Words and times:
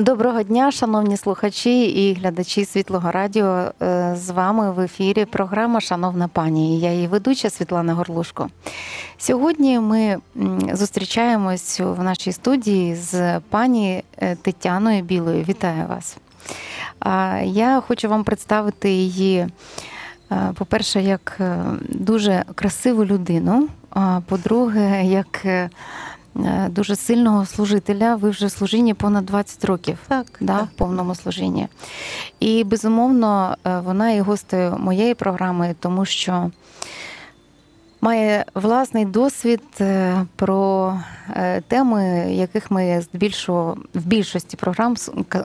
Доброго 0.00 0.42
дня, 0.42 0.70
шановні 0.70 1.16
слухачі 1.16 1.82
і 1.84 2.14
глядачі 2.14 2.64
Світлого 2.64 3.10
Радіо. 3.10 3.72
Е, 3.82 4.16
З 4.16 4.30
вами 4.30 4.72
в 4.72 4.80
ефірі 4.80 5.24
програма 5.24 5.80
Шановна 5.80 6.28
пані. 6.28 6.80
Я 6.80 6.92
її 6.92 7.06
ведуча 7.06 7.50
Світлана 7.50 7.94
Горлушко. 7.94 8.48
Сьогодні 9.16 9.80
ми 9.80 10.16
зустрічаємось 10.72 11.80
в 11.80 12.02
нашій 12.02 12.32
студії 12.32 12.94
з 12.94 13.40
пані 13.40 14.02
е, 14.18 14.36
Тетяною 14.36 15.02
Білою. 15.02 15.44
Вітаю 15.48 15.86
вас. 15.88 16.16
Я 17.44 17.82
хочу 17.86 18.08
вам 18.08 18.24
представити 18.24 18.90
її, 18.90 19.46
е, 20.32 20.52
по-перше, 20.54 21.02
як 21.02 21.40
дуже 21.88 22.44
красиву 22.54 23.04
людину. 23.04 23.68
А 23.90 24.20
по-друге, 24.26 25.04
як 25.04 25.46
дуже 26.70 26.96
сильного 26.96 27.46
служителя. 27.46 28.16
Ви 28.16 28.30
вже 28.30 28.46
в 28.46 28.50
служінні 28.50 28.94
понад 28.94 29.26
20 29.26 29.64
років. 29.64 29.98
Так, 30.08 30.26
Да, 30.40 30.58
так. 30.58 30.68
в 30.74 30.78
повному 30.78 31.14
служінні. 31.14 31.68
І 32.40 32.64
безумовно, 32.64 33.56
е, 33.66 33.80
вона 33.80 34.10
є 34.10 34.22
гостею 34.22 34.76
моєї 34.78 35.14
програми, 35.14 35.74
тому 35.80 36.04
що 36.04 36.50
має 38.00 38.44
власний 38.54 39.04
досвід 39.04 39.62
е, 39.80 40.14
про 40.36 40.94
е, 41.30 41.60
теми, 41.60 42.04
яких 42.30 42.70
ми 42.70 43.00
здебільшого 43.00 43.76
в 43.94 44.06
більшості 44.06 44.56
програм 44.56 44.94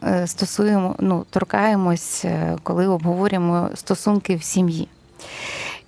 е, 0.04 0.28
стосуємо, 0.28 0.96
ну, 1.00 1.26
торкаємось, 1.30 2.26
е, 2.26 2.58
коли 2.64 2.88
обговорюємо 2.88 3.70
стосунки 3.76 4.36
в 4.36 4.44
сім'ї. 4.44 4.88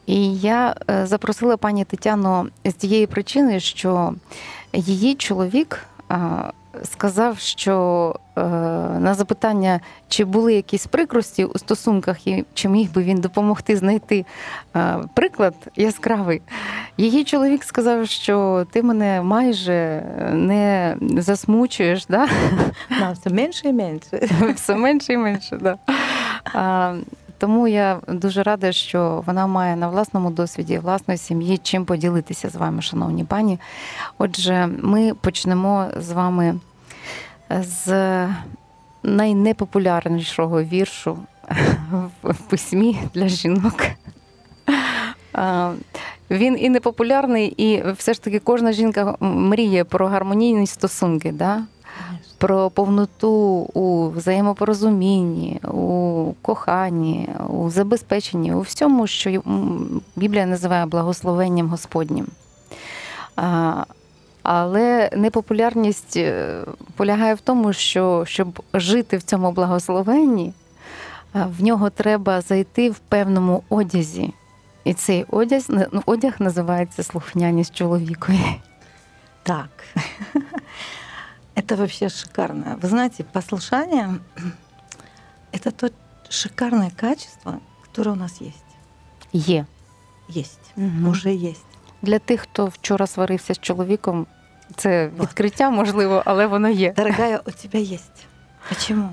І 0.05 0.35
я 0.37 0.75
е, 0.89 1.05
запросила 1.05 1.57
пані 1.57 1.85
Тетяну 1.85 2.47
з 2.65 2.73
тієї 2.73 3.07
причини, 3.07 3.59
що 3.59 4.13
її 4.75 5.15
чоловік 5.15 5.85
сказав, 6.83 7.39
що 7.39 8.15
е, 8.37 8.41
на 8.99 9.13
запитання, 9.13 9.79
чи 10.07 10.25
були 10.25 10.53
якісь 10.53 10.87
прикрості 10.87 11.45
у 11.45 11.57
стосунках, 11.57 12.27
і 12.27 12.45
чи 12.53 12.69
міг 12.69 12.91
би 12.91 13.03
він 13.03 13.21
допомогти 13.21 13.77
знайти 13.77 14.25
приклад 15.13 15.53
яскравий, 15.75 16.41
її 16.97 17.23
чоловік 17.23 17.63
сказав, 17.63 18.07
що 18.07 18.65
ти 18.71 18.83
мене 18.83 19.21
майже 19.21 20.03
не 20.33 20.95
засмучуєш, 21.17 22.05
да? 22.05 22.27
Все 23.13 23.29
меньше 23.29 23.69
и 23.69 23.73
меньше. 23.73 24.27
все 24.55 24.75
менше 24.75 25.13
і 25.13 25.17
менше. 25.17 25.57
Да. 25.61 25.77
Тому 27.37 27.67
я 27.67 27.99
дуже 28.07 28.43
рада, 28.43 28.71
що 28.71 29.23
вона 29.25 29.47
має 29.47 29.75
на 29.75 29.87
власному 29.87 30.31
досвіді 30.31 30.77
власної 30.77 31.17
сім'ї 31.17 31.57
чим 31.57 31.85
поділитися 31.85 32.49
з 32.49 32.55
вами, 32.55 32.81
шановні 32.81 33.23
пані. 33.23 33.59
Отже, 34.17 34.69
ми 34.81 35.13
почнемо 35.13 35.87
з 35.97 36.11
вами 36.11 36.59
з 37.49 38.27
найнепопулярнішого 39.03 40.63
віршу 40.63 41.17
в 42.23 42.37
письмі 42.49 42.99
для 43.13 43.27
жінок. 43.27 43.75
Він 46.29 46.57
і 46.59 46.69
непопулярний, 46.69 47.47
і 47.47 47.83
все 47.91 48.13
ж 48.13 48.21
таки 48.21 48.39
кожна 48.39 48.71
жінка 48.71 49.15
мріє 49.19 49.83
про 49.83 50.07
гармонійні 50.07 50.67
стосунки. 50.67 51.31
Да? 51.31 51.61
Про 52.37 52.69
повноту 52.69 53.31
у 53.73 54.09
взаємопорозумінні, 54.09 55.59
у 55.63 56.33
коханні, 56.41 57.29
у 57.49 57.69
забезпеченні, 57.69 58.53
у 58.53 58.61
всьому, 58.61 59.07
що 59.07 59.43
Біблія 60.15 60.45
називає 60.45 60.85
благословенням 60.85 61.67
Господнім. 61.67 62.27
Але 64.43 65.09
непопулярність 65.15 66.17
е, 66.17 66.55
полягає 66.95 67.33
в 67.33 67.39
тому, 67.39 67.73
що 67.73 68.23
щоб 68.27 68.61
жити 68.73 69.17
в 69.17 69.23
цьому 69.23 69.51
благословенні, 69.51 70.53
в 71.33 71.63
нього 71.63 71.89
треба 71.89 72.41
зайти 72.41 72.89
в 72.89 72.99
певному 72.99 73.63
одязі. 73.69 74.33
І 74.83 74.93
цей 74.93 75.25
одяг, 75.31 75.61
ну, 75.69 76.01
одяг 76.05 76.33
називається 76.39 77.03
слухняність 77.03 77.75
чоловікові. 77.75 78.59
Так. 79.43 79.69
Это 81.54 81.76
вообще 81.76 82.08
шикарно. 82.08 82.78
Вы 82.82 82.88
знаете, 82.88 83.24
послушание — 83.24 85.52
это 85.52 85.70
то 85.70 85.90
шикарное 86.28 86.90
качество, 86.90 87.60
которое 87.82 88.10
у 88.10 88.16
нас 88.16 88.40
есть. 88.40 88.64
Є. 89.32 89.66
Есть. 90.28 90.72
Мгм. 90.76 91.08
Уже 91.08 91.30
есть. 91.30 91.64
Для 92.02 92.18
тих, 92.18 92.40
хто 92.40 92.66
вчора 92.66 93.06
сварився 93.06 93.54
з 93.54 93.58
чоловіком, 93.58 94.26
це 94.76 95.10
відкриття 95.20 95.70
можливо, 95.70 96.22
але 96.24 96.46
воно 96.46 96.68
є. 96.68 96.92
Дорогая, 96.92 97.40
у 97.46 97.50
тебя 97.50 97.80
есть. 97.80 98.26
Почему? 98.68 99.10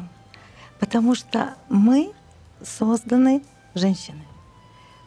Потому 0.80 1.16
что 1.16 1.46
мы 1.70 2.12
созданы 2.64 3.42
женщиной. 3.76 4.28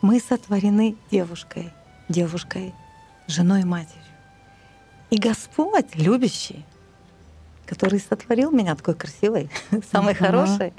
Мы 0.02 0.20
сотворены 0.20 0.94
девушкой, 1.10 1.70
девушкой, 2.08 2.74
женой 3.28 3.60
и 3.60 3.64
матерью. 3.64 4.02
И 5.10 5.18
Господь, 5.18 5.96
любящий, 5.96 6.64
который 7.65 7.99
сотворил 7.99 8.51
меня 8.51 8.75
такой 8.75 8.93
красивой, 8.95 9.49
самой 9.91 10.13
Мгм. 10.13 10.25
хорошей, 10.25 10.73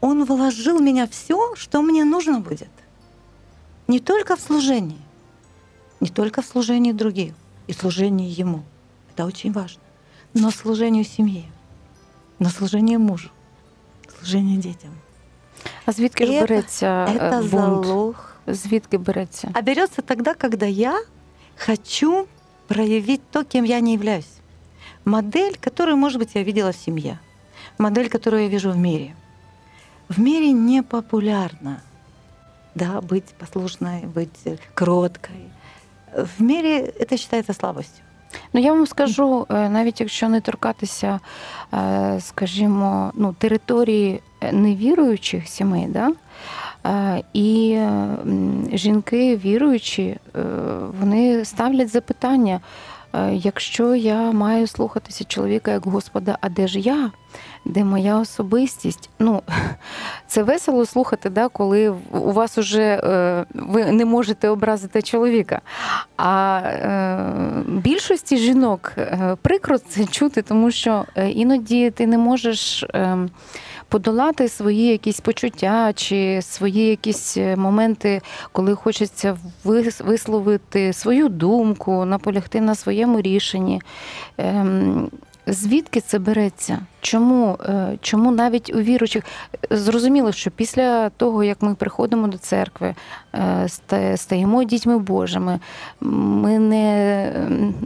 Он 0.00 0.24
вложил 0.24 0.78
в 0.78 0.82
меня 0.82 1.06
все, 1.06 1.54
что 1.56 1.82
мне 1.82 2.04
нужно 2.04 2.40
будет. 2.40 2.68
Не 3.88 3.98
только 4.00 4.36
в 4.36 4.40
служении, 4.40 5.00
не 6.00 6.08
только 6.08 6.42
в 6.42 6.46
служении 6.46 6.92
другим 6.92 7.34
и 7.68 7.72
служении 7.72 8.28
Ему. 8.40 8.62
Это 9.14 9.24
очень 9.26 9.52
важно. 9.52 9.80
Но 10.34 10.50
служению 10.50 11.04
семье, 11.04 11.44
на 12.38 12.50
служение 12.50 12.98
мужу, 12.98 13.30
служение 14.18 14.58
детям. 14.58 14.90
А 15.86 15.92
звідки 15.92 16.26
ж 16.26 16.30
береться 16.40 17.06
е, 17.08 17.16
Это 17.18 17.38
бунт? 17.40 17.84
залог. 17.84 18.14
Звідки 18.46 18.98
береться? 18.98 19.48
А 19.54 19.62
берется 19.62 20.02
тогда, 20.02 20.34
когда 20.34 20.66
я 20.66 21.02
хочу 21.56 22.26
проявить 22.66 23.20
то, 23.30 23.44
кем 23.44 23.64
я 23.64 23.80
не 23.80 23.92
являюсь 23.94 24.28
Модель, 25.05 25.55
которую, 25.59 25.97
может 25.97 26.19
быть, 26.19 26.31
я 26.35 26.43
видела 26.43 26.71
в 26.71 26.75
семье. 26.75 27.19
Модель, 27.77 28.09
которую 28.09 28.43
я 28.43 28.49
вижу 28.49 28.71
в 28.71 28.77
мире. 28.77 29.15
В 30.09 30.19
мире 30.19 30.51
не 30.51 30.83
популярно 30.83 31.81
да, 32.75 33.01
быть 33.01 33.33
послушной, 33.39 34.01
быть 34.01 34.59
кроткой. 34.73 35.49
В 36.13 36.41
мире 36.41 36.79
это 36.79 37.17
считается 37.17 37.53
слабостью. 37.53 38.03
Ну 38.53 38.59
я 38.59 38.73
вам 38.73 38.87
скажу, 38.87 39.45
е, 39.49 39.69
навіть 39.69 39.99
якщо 39.99 40.29
не 40.29 40.41
торкатися, 40.41 41.19
е, 41.73 42.19
скажімо, 42.21 43.11
ну, 43.15 43.33
території 43.33 44.21
невіруючих 44.51 45.47
сімей, 45.47 45.87
да? 45.87 46.11
е, 46.85 47.23
і 47.33 47.71
е, 47.71 47.81
м, 47.81 48.69
жінки 48.73 49.37
віруючі, 49.37 50.03
е, 50.03 50.19
вони 50.99 51.45
ставлять 51.45 51.89
запитання. 51.89 52.59
Е, 53.14 53.34
Якщо 53.34 53.94
я 53.94 54.32
маю 54.32 54.66
слухатися 54.66 55.24
чоловіка 55.24 55.70
як 55.70 55.86
Господа, 55.86 56.38
а 56.40 56.48
де 56.48 56.68
ж 56.68 56.80
я? 56.80 57.10
Де 57.64 57.84
моя 57.84 58.18
особистість? 58.18 59.10
Ну, 59.18 59.42
це 60.26 60.42
весело 60.42 60.86
слухати, 60.86 61.30
да, 61.30 61.48
коли 61.48 61.88
у 62.10 62.32
вас 62.32 62.58
уже 62.58 62.82
е, 62.82 63.44
ви 63.54 63.92
не 63.92 64.04
можете 64.04 64.48
образити 64.48 65.02
чоловіка. 65.02 65.60
А 66.16 66.60
е, 66.64 67.18
більшості 67.66 68.36
жінок 68.36 68.92
прикро 69.42 69.78
це 69.78 70.04
чути, 70.04 70.42
тому 70.42 70.70
що 70.70 71.04
іноді 71.28 71.90
ти 71.90 72.06
не 72.06 72.18
можеш 72.18 72.82
е, 72.82 73.18
подолати 73.88 74.48
свої 74.48 74.86
якісь 74.86 75.20
почуття 75.20 75.92
чи 75.92 76.42
свої 76.42 76.86
якісь 76.86 77.36
е, 77.36 77.56
моменти, 77.56 78.20
коли 78.52 78.74
хочеться 78.74 79.38
вис- 79.64 80.04
висловити 80.06 80.92
свою 80.92 81.28
думку, 81.28 82.04
наполягти 82.04 82.60
на 82.60 82.74
своєму 82.74 83.20
рішенні. 83.20 83.82
Звідки 85.46 86.00
це 86.00 86.18
береться? 86.18 86.78
Чому, 87.00 87.58
е, 87.64 87.98
чому 88.00 88.30
навіть 88.30 88.74
у 88.74 88.78
віруючих 88.78 89.24
зрозуміло, 89.70 90.32
що 90.32 90.50
після 90.50 91.10
того, 91.10 91.44
як 91.44 91.62
ми 91.62 91.74
приходимо 91.74 92.28
до 92.28 92.38
церкви, 92.38 92.94
е, 93.34 93.68
стаємо 94.16 94.64
дітьми 94.64 94.98
Божими, 94.98 95.60
ми 96.00 96.58
не, 96.58 97.32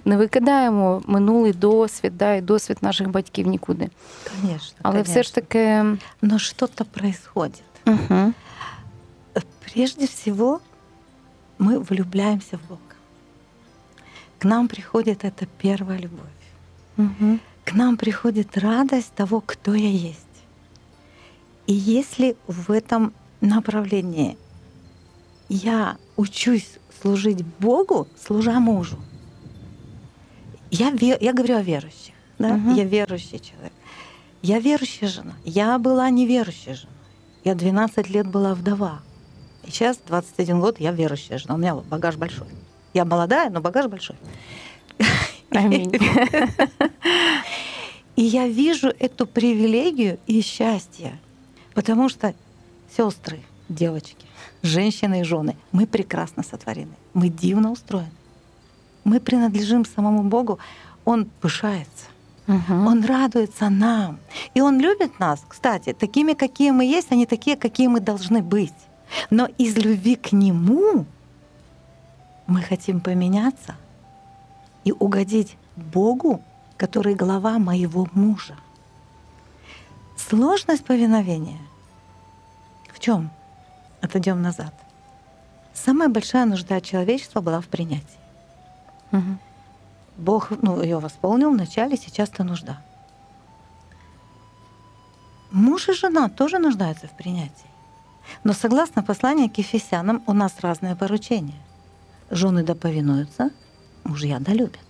не 0.04 0.16
викидаємо 0.16 1.02
минулий 1.06 1.52
досвід, 1.52 2.18
да, 2.18 2.34
і 2.34 2.40
досвід 2.40 2.78
наших 2.82 3.08
батьків 3.10 3.46
нікуди. 3.46 3.90
Конечно. 4.40 4.78
Але 4.82 5.02
все 5.02 5.22
ж 5.22 5.32
конечно. 5.34 5.42
таки 5.42 5.84
Но 6.22 6.38
что-то 6.38 6.84
происходит. 6.84 7.62
угу. 7.86 8.32
Прежде 9.74 10.06
всего, 10.06 10.60
мы 11.58 11.78
влюбляемся 11.78 12.56
в 12.56 12.68
Бога. 12.68 12.80
К 14.38 14.48
нам 14.48 14.68
приходит 14.68 15.24
эта 15.24 15.46
первая 15.62 15.98
любовь. 15.98 16.26
Мгм. 16.96 17.40
К 17.64 17.72
нам 17.74 17.96
приходит 17.96 18.56
радость 18.58 19.12
того, 19.14 19.40
кто 19.40 19.74
я 19.74 19.88
есть. 19.90 20.18
И 21.66 21.72
если 21.72 22.36
в 22.46 22.70
этом 22.72 23.12
направлении 23.40 24.36
я 25.48 25.96
учусь 26.16 26.78
служить 27.00 27.44
Богу, 27.58 28.08
служа 28.22 28.58
мужу, 28.60 28.98
я, 30.70 30.90
ве- 30.90 31.18
я 31.20 31.32
говорю 31.32 31.56
о 31.56 31.62
верующих, 31.62 32.14
да? 32.38 32.54
Мгм. 32.54 32.74
я 32.74 32.84
верующий 32.84 33.38
человек. 33.40 33.72
Я 34.42 34.58
верующая 34.58 35.08
жена. 35.08 35.34
Я 35.44 35.78
была 35.78 36.08
неверующей 36.10 36.74
женой. 36.74 36.96
Я 37.44 37.54
12 37.54 38.08
лет 38.08 38.26
была 38.26 38.54
вдова. 38.54 39.00
И 39.64 39.70
сейчас 39.70 39.98
21 40.06 40.60
год 40.60 40.80
я 40.80 40.92
верующая 40.92 41.38
жена. 41.38 41.54
У 41.54 41.58
меня 41.58 41.74
багаж 41.74 42.16
большой. 42.16 42.46
Я 42.94 43.04
молодая, 43.04 43.50
но 43.50 43.60
багаж 43.60 43.86
большой. 43.86 44.16
Аминь. 45.50 45.92
И 48.16 48.22
я 48.22 48.46
вижу 48.46 48.92
эту 48.98 49.26
привилегию 49.26 50.18
и 50.26 50.42
счастье, 50.42 51.18
потому 51.74 52.10
что 52.10 52.34
сестры, 52.94 53.40
девочки, 53.68 54.26
женщины 54.62 55.20
и 55.20 55.24
жены, 55.24 55.56
мы 55.72 55.86
прекрасно 55.86 56.42
сотворены, 56.42 56.94
мы 57.14 57.30
дивно 57.30 57.70
устроены. 57.70 58.10
Мы 59.04 59.20
принадлежим 59.20 59.86
самому 59.86 60.24
Богу, 60.24 60.58
Он 61.04 61.24
пышается, 61.40 62.06
Мгм. 62.46 62.86
Он 62.86 63.04
радуется 63.04 63.70
нам. 63.70 64.18
И 64.54 64.60
Он 64.60 64.80
любит 64.80 65.20
нас, 65.20 65.42
кстати, 65.48 65.92
такими, 65.92 66.34
какие 66.34 66.72
мы 66.72 66.84
есть, 66.84 67.12
а 67.12 67.14
не 67.14 67.24
такие, 67.26 67.56
какие 67.56 67.86
мы 67.86 68.00
должны 68.00 68.42
быть. 68.42 68.74
Но 69.30 69.48
из 69.58 69.76
любви 69.76 70.16
к 70.16 70.32
Нему 70.32 71.06
мы 72.46 72.60
хотим 72.62 73.00
поменяться 73.00 73.76
и 74.84 74.92
угодить 74.92 75.56
Богу, 75.76 76.42
который 76.76 77.14
глава 77.14 77.58
моего 77.58 78.08
мужа. 78.12 78.56
Сложность 80.16 80.84
повиновения 80.84 81.60
в 83.00 83.02
чем? 83.02 83.30
Отойдем 84.02 84.42
назад. 84.42 84.74
Самая 85.72 86.10
большая 86.10 86.44
нужда 86.44 86.82
человечества 86.82 87.40
была 87.40 87.62
в 87.62 87.66
принятии. 87.66 88.04
Мгм. 89.10 89.38
Бог 90.18 90.50
ну, 90.62 90.82
ее 90.82 90.98
восполнил 90.98 91.50
вначале, 91.50 91.96
сейчас 91.96 92.28
это 92.28 92.44
нужда. 92.44 92.82
Муж 95.50 95.88
и 95.88 95.94
жена 95.94 96.28
тоже 96.28 96.58
нуждаются 96.58 97.08
в 97.08 97.12
принятии. 97.12 97.70
Но 98.44 98.52
согласно 98.52 99.02
посланию 99.02 99.50
к 99.50 99.56
Ефесянам 99.56 100.22
у 100.26 100.34
нас 100.34 100.52
разные 100.60 100.94
поручения. 100.94 101.60
Жены 102.30 102.62
да 102.62 102.74
повинуются, 102.74 103.50
мужья 104.04 104.38
да 104.40 104.52
любят. 104.52 104.80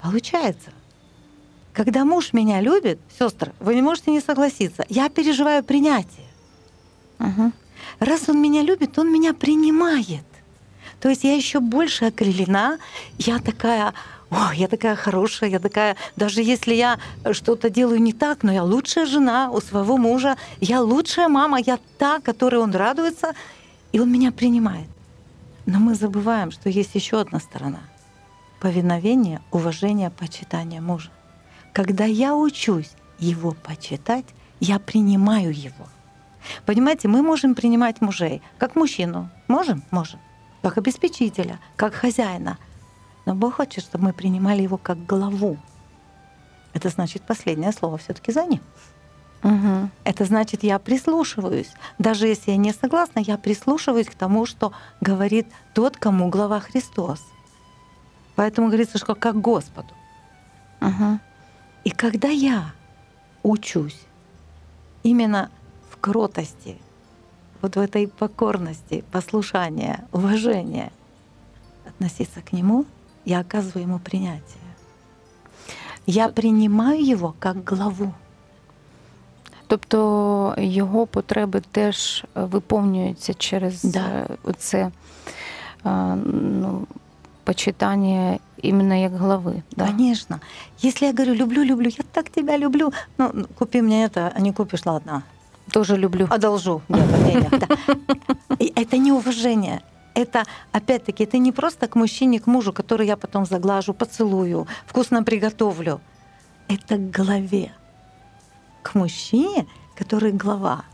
Получается, 0.00 0.70
когда 1.72 2.04
муж 2.04 2.32
меня 2.32 2.60
любит, 2.60 2.98
сестры, 3.18 3.52
вы 3.60 3.74
не 3.74 3.82
можете 3.82 4.10
не 4.10 4.20
согласиться, 4.20 4.84
я 4.88 5.08
переживаю 5.08 5.62
принятие. 5.62 6.26
Мгм. 7.18 7.52
Раз 7.98 8.28
он 8.28 8.40
меня 8.40 8.62
любит, 8.62 8.98
он 8.98 9.12
меня 9.12 9.34
принимает. 9.34 10.24
То 11.00 11.08
есть 11.08 11.24
я 11.24 11.34
еще 11.34 11.60
больше 11.60 12.06
окрылена, 12.06 12.78
я 13.18 13.38
такая, 13.38 13.94
о, 14.30 14.52
я 14.52 14.68
такая 14.68 14.96
хорошая, 14.96 15.50
я 15.50 15.58
такая, 15.58 15.96
даже 16.16 16.42
если 16.42 16.74
я 16.74 16.98
что-то 17.32 17.70
делаю 17.70 18.02
не 18.02 18.12
так, 18.12 18.42
но 18.42 18.52
я 18.52 18.62
лучшая 18.62 19.06
жена 19.06 19.50
у 19.50 19.60
своего 19.60 19.96
мужа, 19.96 20.36
я 20.60 20.82
лучшая 20.82 21.28
мама, 21.28 21.58
я 21.58 21.78
та, 21.98 22.20
которой 22.20 22.56
он 22.56 22.74
радуется, 22.74 23.34
и 23.92 24.00
он 24.00 24.12
меня 24.12 24.30
принимает. 24.30 24.88
Но 25.72 25.78
мы 25.78 25.94
забываем, 25.94 26.50
что 26.50 26.68
есть 26.68 26.96
еще 26.96 27.20
одна 27.20 27.38
сторона. 27.38 27.78
Повиновение, 28.58 29.40
уважение, 29.52 30.10
почитание 30.10 30.80
мужа. 30.80 31.12
Когда 31.72 32.06
я 32.06 32.34
учусь 32.34 32.90
его 33.20 33.52
почитать, 33.52 34.24
я 34.58 34.80
принимаю 34.80 35.56
его. 35.56 35.86
Понимаете, 36.66 37.06
мы 37.06 37.22
можем 37.22 37.54
принимать 37.54 38.00
мужей 38.00 38.42
как 38.58 38.74
мужчину. 38.74 39.30
Можем? 39.46 39.84
Можем. 39.92 40.18
Как 40.60 40.76
обеспечителя, 40.76 41.60
как 41.76 41.94
хозяина. 41.94 42.58
Но 43.24 43.36
Бог 43.36 43.54
хочет, 43.54 43.84
чтобы 43.84 44.06
мы 44.06 44.12
принимали 44.12 44.62
его 44.62 44.76
как 44.76 45.06
главу. 45.06 45.56
Это 46.72 46.88
значит, 46.88 47.22
последнее 47.22 47.70
слово 47.70 47.96
все 47.98 48.12
таки 48.12 48.32
за 48.32 48.44
ним. 48.44 48.60
Мгм. 49.42 49.90
Это 50.04 50.24
значит, 50.24 50.62
я 50.62 50.78
прислушиваюсь. 50.78 51.72
Даже 51.98 52.26
если 52.26 52.50
я 52.50 52.56
не 52.56 52.72
согласна, 52.72 53.20
я 53.20 53.38
прислушиваюсь 53.38 54.06
к 54.06 54.14
тому, 54.14 54.46
что 54.46 54.72
говорит 55.00 55.46
тот, 55.74 55.96
кому 55.96 56.28
глава 56.28 56.60
Христос. 56.60 57.24
Поэтому 58.36 58.68
говорится, 58.68 58.98
что 58.98 59.14
как 59.14 59.40
Господу. 59.40 59.94
Мгм. 60.80 61.20
И 61.84 61.90
когда 61.90 62.28
я 62.28 62.72
учусь 63.42 64.00
именно 65.02 65.50
в 65.90 65.96
кротости, 65.96 66.76
вот 67.62 67.76
в 67.76 67.78
этой 67.78 68.08
покорности, 68.08 69.04
послушания, 69.10 70.06
уважения 70.12 70.92
относиться 71.86 72.40
к 72.42 72.52
нему, 72.52 72.86
я 73.24 73.40
оказываю 73.40 73.82
ему 73.82 73.98
принятие. 73.98 74.60
Я 76.06 76.28
принимаю 76.28 77.04
его 77.04 77.34
как 77.38 77.62
главу. 77.62 78.14
Тобто 79.70 80.54
його 80.58 81.06
потреби 81.06 81.62
теж 81.70 82.24
виповнюються 82.34 83.34
через 83.34 83.82
Да. 83.82 84.00
е, 84.00 84.26
оце 84.44 84.78
е, 84.78 84.90
ну, 86.24 86.86
почитання 87.44 88.38
іменно 88.62 88.94
як 88.94 89.12
глави. 89.16 89.62
Да? 89.76 89.86
Конечно. 89.86 90.40
Если 90.84 91.06
я 91.06 91.12
говорю, 91.12 91.34
люблю, 91.34 91.64
люблю, 91.64 91.88
я 91.88 92.04
так 92.12 92.28
тебя 92.30 92.58
люблю, 92.58 92.92
ну, 93.18 93.30
ну, 93.34 93.46
купи 93.58 93.82
мне 93.82 94.06
это, 94.06 94.32
а 94.36 94.40
не 94.40 94.52
купишь, 94.52 94.86
ладно, 94.86 95.22
Тоже 95.70 95.96
люблю. 95.96 96.26
одолжу 96.30 96.82
это 98.76 98.98
не 98.98 99.12
уважение. 99.12 99.80
Это, 100.14 100.42
опять-таки, 100.72 101.24
это 101.24 101.38
не 101.38 101.52
просто 101.52 101.86
к 101.86 101.96
мужчине, 101.96 102.40
к 102.40 102.46
мужу, 102.48 102.72
который 102.72 103.06
я 103.06 103.16
потом 103.16 103.46
заглажу, 103.46 103.94
поцелую, 103.94 104.66
вкусно 104.86 105.22
приготовлю. 105.24 106.00
Это 106.68 106.96
к 106.96 107.10
главе. 107.22 107.70
К 108.82 108.94
мужчине, 108.94 109.66
который 109.96 110.32
глава. 110.32 110.84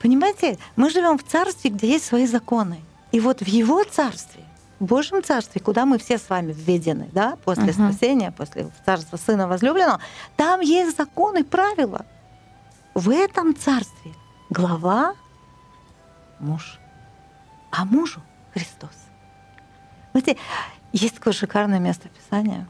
Понимаете, 0.00 0.58
мы 0.76 0.90
живем 0.90 1.18
в 1.18 1.24
царстве, 1.24 1.70
где 1.70 1.88
есть 1.92 2.04
свои 2.06 2.26
законы. 2.26 2.80
И 3.12 3.20
вот 3.20 3.40
в 3.40 3.46
его 3.48 3.82
царстве, 3.84 4.44
в 4.80 4.84
Божьем 4.84 5.22
царстве, 5.24 5.60
куда 5.60 5.86
мы 5.86 5.98
все 5.98 6.18
с 6.18 6.28
вами 6.28 6.52
введены, 6.52 7.08
да, 7.12 7.36
после 7.44 7.72
Мгм. 7.72 7.90
спасения, 7.92 8.30
после 8.30 8.70
царства 8.84 9.16
Сына 9.16 9.48
Возлюбленного, 9.48 10.00
там 10.36 10.60
есть 10.60 10.96
законы, 10.96 11.42
правила. 11.44 12.04
В 12.94 13.10
этом 13.10 13.56
царстве 13.56 14.12
глава 14.50 15.14
муж, 16.38 16.78
а 17.70 17.84
мужу 17.84 18.20
Христос. 18.54 18.90
Знаете, 20.12 20.36
есть 20.92 21.14
такое 21.16 21.32
шикарное 21.32 21.78
место 21.78 22.08
Писания. 22.08 22.66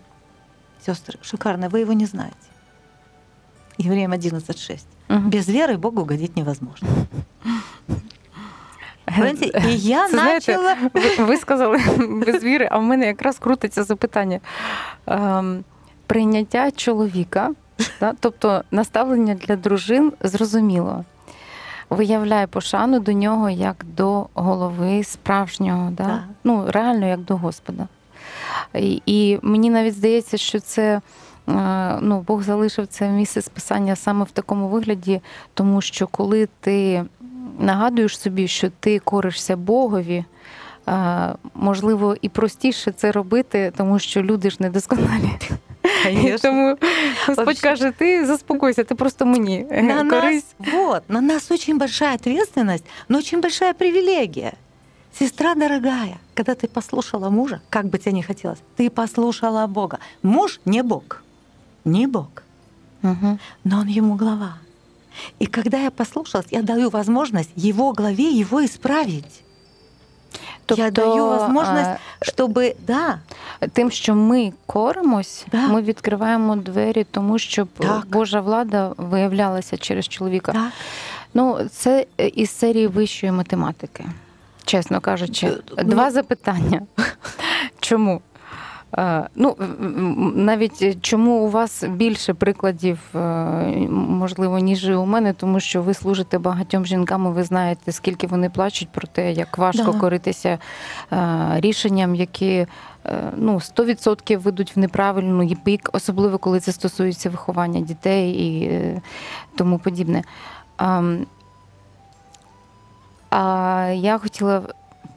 Сестры, 0.84 1.18
шикарное, 1.22 1.68
вы 1.68 1.80
его 1.80 1.92
не 1.92 2.06
знаете. 2.06 2.36
Евреям 3.78 4.12
11.6. 4.12 4.78
Мгм. 5.08 5.30
Без 5.30 5.48
веры 5.48 5.78
Богу 5.78 6.02
угодить 6.02 6.36
невозможно. 6.36 6.88
Понимаете? 9.04 9.46
И 9.68 9.70
я 9.72 10.06
Це, 10.06 10.10
знаєте, 10.10 10.52
начала... 10.52 10.76
Ви, 10.94 11.24
ви 11.24 11.36
сказали 11.36 11.80
без 12.08 12.44
віри, 12.44 12.68
а 12.70 12.78
в 12.78 12.82
мене 12.82 13.06
якраз 13.06 13.38
крутиться 13.38 13.84
запитання. 13.84 14.40
Ем, 15.06 15.64
прийняття 16.06 16.70
чоловіка, 16.70 17.50
да? 18.00 18.12
тобто 18.20 18.62
наставлення 18.70 19.34
для 19.34 19.56
дружин 19.56 20.12
зрозуміло. 20.20 21.04
Виявляє 21.90 22.46
пошану 22.46 23.00
до 23.00 23.12
нього 23.12 23.50
як 23.50 23.84
до 23.96 24.26
голови 24.34 25.04
справжнього, 25.04 25.90
да? 25.90 26.04
Так. 26.04 26.22
ну 26.44 26.64
реально 26.68 27.06
як 27.06 27.20
до 27.20 27.36
Господа. 27.36 27.88
І, 28.74 29.02
і 29.06 29.38
мені 29.42 29.70
навіть 29.70 29.94
здається, 29.94 30.36
що 30.36 30.60
це 30.60 31.00
ну, 32.01 32.23
Бог 32.27 32.43
залишив 32.43 32.87
це 32.87 33.09
місце 33.09 33.41
списання 33.41 33.95
саме 33.95 34.25
в 34.25 34.31
такому 34.31 34.67
вигляді, 34.67 35.21
тому 35.53 35.81
що 35.81 36.07
коли 36.07 36.47
ти 36.59 37.03
нагадуєш 37.59 38.19
собі, 38.19 38.47
що 38.47 38.69
ти 38.79 38.99
коришся 38.99 39.57
Богові, 39.57 40.25
е, 40.87 41.29
можливо, 41.55 42.15
і 42.21 42.29
простіше 42.29 42.91
це 42.91 43.11
робити, 43.11 43.73
тому 43.77 43.99
що 43.99 44.23
люди 44.23 44.49
ж 44.49 44.57
недосконалі. 44.59 45.29
І 45.83 46.15
Конечно. 46.15 46.37
тому 46.49 46.77
Господь 47.27 47.45
Вообще. 47.45 47.61
каже: 47.63 47.91
ти 47.91 48.25
заспокойся, 48.25 48.83
ти 48.83 48.95
просто 48.95 49.25
мені 49.25 49.65
е, 49.71 49.81
На 49.83 50.03
нас, 50.03 50.13
корись. 50.13 50.45
вот, 50.59 51.09
на 51.09 51.21
нас 51.21 51.51
очень 51.51 51.77
большая 51.77 52.15
ответственность, 52.15 52.85
но 53.09 53.17
очень 53.17 53.41
большая 53.41 53.73
привилегия. 53.73 54.53
Сестра 55.19 55.55
дорогая, 55.55 56.17
когда 56.33 56.53
ты 56.55 56.67
послушала 56.67 57.29
мужа, 57.29 57.61
как 57.69 57.85
бы 57.85 57.97
тебе 57.97 58.13
ни 58.13 58.21
хотелось, 58.23 58.59
ты 58.79 58.89
послушала 58.89 59.67
Бога. 59.67 59.97
Муж 60.23 60.59
не 60.65 60.83
Бог, 60.83 61.03
не 61.85 62.07
Бог, 62.07 62.27
Угу. 63.03 63.37
но 63.63 63.79
он 63.79 63.87
ему 63.87 64.15
глава. 64.15 64.55
И 65.41 65.45
когда 65.45 65.77
я 65.77 65.91
послушалась, 65.91 66.47
я 66.51 66.61
даю 66.61 66.89
возможность 66.89 67.51
его 67.55 67.91
главе 67.93 68.23
его 68.39 68.59
исправить. 68.65 69.43
я 70.77 70.91
даю 70.91 71.25
возможность, 71.27 71.99
щоб 72.21 72.59
да. 72.87 73.19
тим, 73.73 73.91
що 73.91 74.15
ми 74.15 74.53
коримось, 74.65 75.45
Да. 75.51 75.67
ми 75.67 75.81
відкриваємо 75.81 76.55
двері 76.55 77.03
тому, 77.11 77.39
щоб 77.39 77.67
Так. 77.67 78.05
Божа 78.07 78.41
влада 78.41 78.93
виявлялася 78.97 79.77
через 79.77 80.07
чоловіка. 80.07 80.51
Так. 80.51 80.71
Ну, 81.33 81.59
це 81.71 82.05
із 82.17 82.49
серії 82.51 82.87
вищої 82.87 83.31
математики, 83.31 84.05
чесно 84.65 85.01
кажучи. 85.01 85.47
Д- 85.47 85.61
ну- 85.77 85.83
Два 85.83 86.11
запитання. 86.11 86.81
Чому? 87.79 88.21
Е, 88.96 89.28
Ну, 89.34 89.56
навіть 90.34 91.02
чому 91.02 91.30
у 91.32 91.48
вас 91.48 91.84
більше 91.84 92.34
прикладів, 92.34 92.98
е, 93.14 93.18
можливо, 93.90 94.58
ніж 94.58 94.88
у 94.88 95.06
мене, 95.06 95.32
тому 95.32 95.60
що 95.60 95.82
ви 95.82 95.94
служите 95.94 96.38
багатьом 96.38 96.86
жінкам, 96.86 97.26
і 97.26 97.28
ви 97.28 97.44
знаєте, 97.44 97.92
скільки 97.92 98.26
вони 98.26 98.50
плачуть 98.50 98.88
про 98.88 99.06
те, 99.06 99.32
як 99.32 99.58
важко 99.58 99.92
Да. 99.92 99.98
коритися 99.98 100.58
е, 101.12 101.48
рішенням, 101.60 102.14
які 102.14 102.66
е, 103.06 103.32
ну, 103.36 103.54
100% 103.54 104.38
ведуть 104.38 104.76
в 104.76 104.78
неправильну 104.78 105.56
бік, 105.64 105.90
особливо 105.92 106.38
коли 106.38 106.60
це 106.60 106.72
стосується 106.72 107.30
виховання 107.30 107.80
дітей 107.80 108.32
і 108.32 108.64
е, 108.64 109.00
тому 109.56 109.78
подібне. 109.78 110.22
А 113.30 113.92
я 113.94 114.18
хотіла 114.18 114.62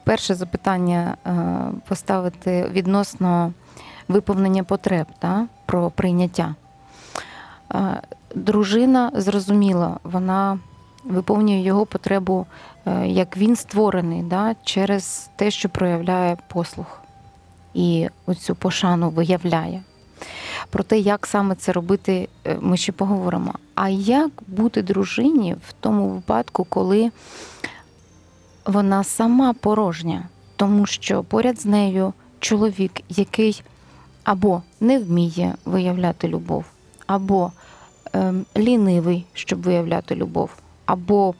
перше 0.04 0.34
запитання 0.34 1.16
е, 1.26 1.32
поставити 1.88 2.68
відносно 2.72 3.52
виповнення 4.12 4.64
потреб 4.64 5.06
та, 5.18 5.46
про 5.66 5.90
прийняття. 5.90 6.54
Дружина 8.34 9.10
зрозуміла, 9.14 9.98
вона 10.04 10.58
виповнює 11.04 11.60
його 11.60 11.86
потребу, 11.86 12.46
е, 12.86 13.08
як 13.08 13.36
він 13.36 13.56
створений, 13.56 14.22
да, 14.22 14.54
через 14.64 15.30
те, 15.36 15.50
що 15.50 15.68
проявляє 15.68 16.36
послух 16.48 17.02
і 17.74 18.08
оцю 18.26 18.54
пошану 18.54 19.10
виявляє. 19.10 19.82
Про 20.70 20.82
те, 20.82 20.98
як 20.98 21.26
саме 21.26 21.54
це 21.54 21.72
робити, 21.72 22.28
е, 22.44 22.56
ми 22.60 22.76
ще 22.76 22.92
поговоримо. 22.92 23.54
А 23.74 23.88
як 23.88 24.30
бути 24.46 24.82
дружині 24.82 25.56
в 25.68 25.72
тому 25.80 26.08
випадку, 26.08 26.64
коли 26.64 27.10
вона 28.66 29.04
сама 29.04 29.52
порожня, 29.52 30.28
тому 30.56 30.86
що 30.86 31.24
поряд 31.24 31.60
з 31.60 31.66
нею 31.66 32.12
чоловік, 32.40 32.92
який 33.08 33.62
або 34.24 34.62
не 34.80 34.98
вміє 34.98 35.54
виявляти 35.64 36.28
любов, 36.28 36.64
або 37.06 37.52
ем, 38.12 38.46
лінивий, 38.56 39.26
щоб 39.32 39.62
виявляти 39.62 40.14
любов, 40.14 40.50
або 40.86 41.34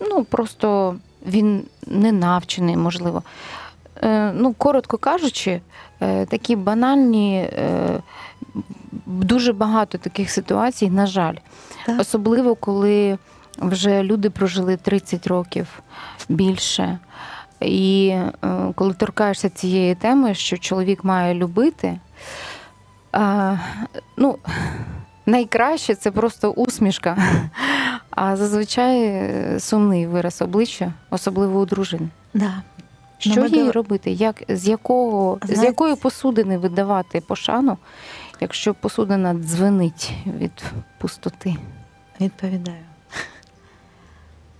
ну, 0.00 0.24
просто 0.24 0.96
він 1.26 1.62
не 1.86 2.12
навчений, 2.12 2.76
можливо. 2.76 3.22
Е, 4.02 4.32
ну, 4.32 4.52
коротко 4.52 4.98
кажучи, 4.98 5.60
е, 6.00 6.26
такі 6.26 6.56
банальні, 6.56 7.36
е, 7.38 8.00
дуже 9.06 9.52
багато 9.52 9.98
таких 9.98 10.30
ситуацій, 10.30 10.90
на 10.90 11.06
жаль. 11.06 11.34
Так. 11.86 12.00
Особливо, 12.00 12.54
коли 12.54 13.18
вже 13.58 14.02
люди 14.02 14.30
прожили 14.30 14.76
30 14.76 15.26
років 15.26 15.82
більше. 16.28 16.98
І 17.66 18.08
е, 18.08 18.32
коли 18.74 18.94
торкаєшся 18.94 19.48
цієї 19.48 19.94
теми, 19.94 20.34
що 20.34 20.58
чоловік 20.58 21.04
має 21.04 21.34
любити, 21.34 21.98
е, 23.14 23.60
ну, 24.16 24.38
найкраще 25.26 25.94
це 25.94 26.10
просто 26.10 26.50
усмішка, 26.50 27.16
а 28.10 28.36
зазвичай 28.36 29.04
е, 29.04 29.56
сумний 29.60 30.06
вираз 30.06 30.42
обличчя, 30.42 30.92
особливо 31.10 31.60
у 31.60 31.66
дружин. 31.66 32.10
Да. 32.34 32.62
Що 33.18 33.40
ми 33.40 33.48
їй 33.48 33.70
робити? 33.70 34.10
Як, 34.10 34.42
з, 34.48 34.68
якого, 34.68 35.38
з 35.42 35.62
якої 35.62 35.96
посудини 35.96 36.58
видавати 36.58 37.20
пошану, 37.20 37.78
якщо 38.40 38.74
посудина 38.74 39.34
дзвенить 39.34 40.12
від 40.38 40.64
пустоти? 40.98 41.56
Відповідаю. 42.20 42.84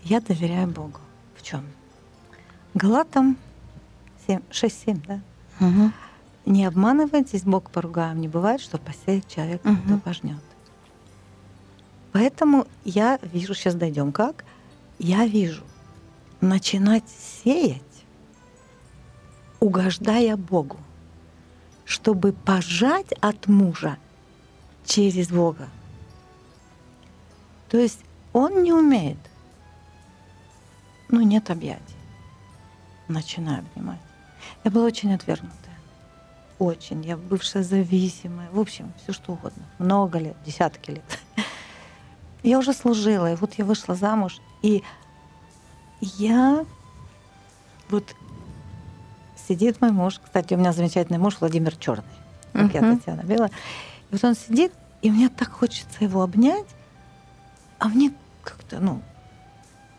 Я 0.04 0.20
доверяю 0.20 0.66
Богу. 0.66 0.92
В 1.38 1.42
чем? 1.42 1.60
Галатам 2.76 3.38
7, 4.26 4.40
6-7, 4.50 5.06
да? 5.06 5.20
Угу. 5.66 5.92
Не 6.44 6.66
обманывайтесь, 6.66 7.42
Бог 7.42 7.70
поругаем. 7.70 8.20
Не 8.20 8.28
бывает, 8.28 8.60
что 8.60 8.76
посеет 8.76 9.26
человек, 9.28 9.64
Мгм. 9.64 9.82
кто 9.82 9.96
пожнет. 9.98 10.42
Поэтому 12.12 12.66
я 12.84 13.18
вижу, 13.22 13.54
сейчас 13.54 13.74
дойдем 13.74 14.12
как, 14.12 14.44
я 14.98 15.26
вижу, 15.26 15.64
начинать 16.42 17.04
сеять, 17.08 17.82
угождая 19.58 20.36
Богу, 20.36 20.76
чтобы 21.86 22.32
пожать 22.34 23.10
от 23.22 23.46
мужа 23.48 23.96
через 24.84 25.30
Бога. 25.30 25.70
То 27.70 27.78
есть 27.78 28.00
он 28.34 28.62
не 28.62 28.74
умеет. 28.74 29.18
Ну, 31.08 31.22
нет 31.22 31.50
объятий. 31.50 31.95
Начинаю 33.08 33.60
обнимать. 33.60 34.00
Я 34.64 34.70
была 34.70 34.84
очень 34.86 35.14
отвергнутая. 35.14 35.56
Очень. 36.58 37.04
Я 37.04 37.16
бывшая 37.16 37.62
зависимая. 37.62 38.50
В 38.50 38.58
общем, 38.58 38.92
все 39.02 39.12
что 39.12 39.32
угодно. 39.32 39.62
Много 39.78 40.18
лет, 40.18 40.36
десятки 40.44 40.90
лет. 40.92 41.18
Я 42.42 42.58
уже 42.58 42.72
служила, 42.72 43.32
и 43.32 43.36
вот 43.36 43.54
я 43.54 43.64
вышла 43.64 43.96
замуж, 43.96 44.38
и 44.62 44.84
я 46.00 46.64
вот 47.88 48.14
сидит 49.48 49.80
мой 49.80 49.90
муж, 49.90 50.20
кстати, 50.22 50.54
у 50.54 50.56
меня 50.56 50.72
замечательный 50.72 51.18
муж 51.18 51.38
Владимир 51.40 51.74
Черный, 51.74 52.04
как 52.52 52.72
я 52.72 52.82
Мгм. 52.82 52.98
Татьяна 52.98 53.22
Бела. 53.22 53.46
И 53.46 53.50
вот 54.12 54.22
он 54.22 54.36
сидит, 54.36 54.72
и 55.02 55.10
мне 55.10 55.28
так 55.28 55.50
хочется 55.50 56.04
его 56.04 56.22
обнять, 56.22 56.66
а 57.80 57.88
мне 57.88 58.12
как-то, 58.44 58.78
ну, 58.78 59.02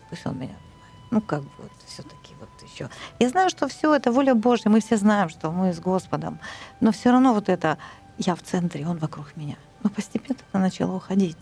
пусть 0.10 0.26
он 0.26 0.36
меня 0.36 0.54
обнимает. 0.56 1.12
Ну, 1.12 1.22
как 1.22 1.42
бы 1.44 1.50
вот 1.58 1.72
все-таки 1.86 2.16
вот 2.58 2.70
еще. 2.70 2.90
Я 3.20 3.30
знаю, 3.30 3.50
что 3.50 3.68
все 3.68 3.96
это 3.96 4.12
воля 4.12 4.36
Божья, 4.36 4.70
мы 4.70 4.80
все 4.80 4.98
знаем, 4.98 5.30
что 5.30 5.52
мы 5.52 5.74
с 5.74 5.80
Господом, 5.80 6.40
но 6.80 6.92
все 6.92 7.12
равно 7.12 7.34
вот 7.34 7.50
это 7.50 7.78
я 8.18 8.36
в 8.36 8.42
центре, 8.42 8.88
он 8.88 8.98
вокруг 8.98 9.36
меня. 9.36 9.56
Но 9.84 9.90
постепенно 9.90 10.38
это 10.50 10.60
начало 10.60 10.96
уходить. 10.96 11.38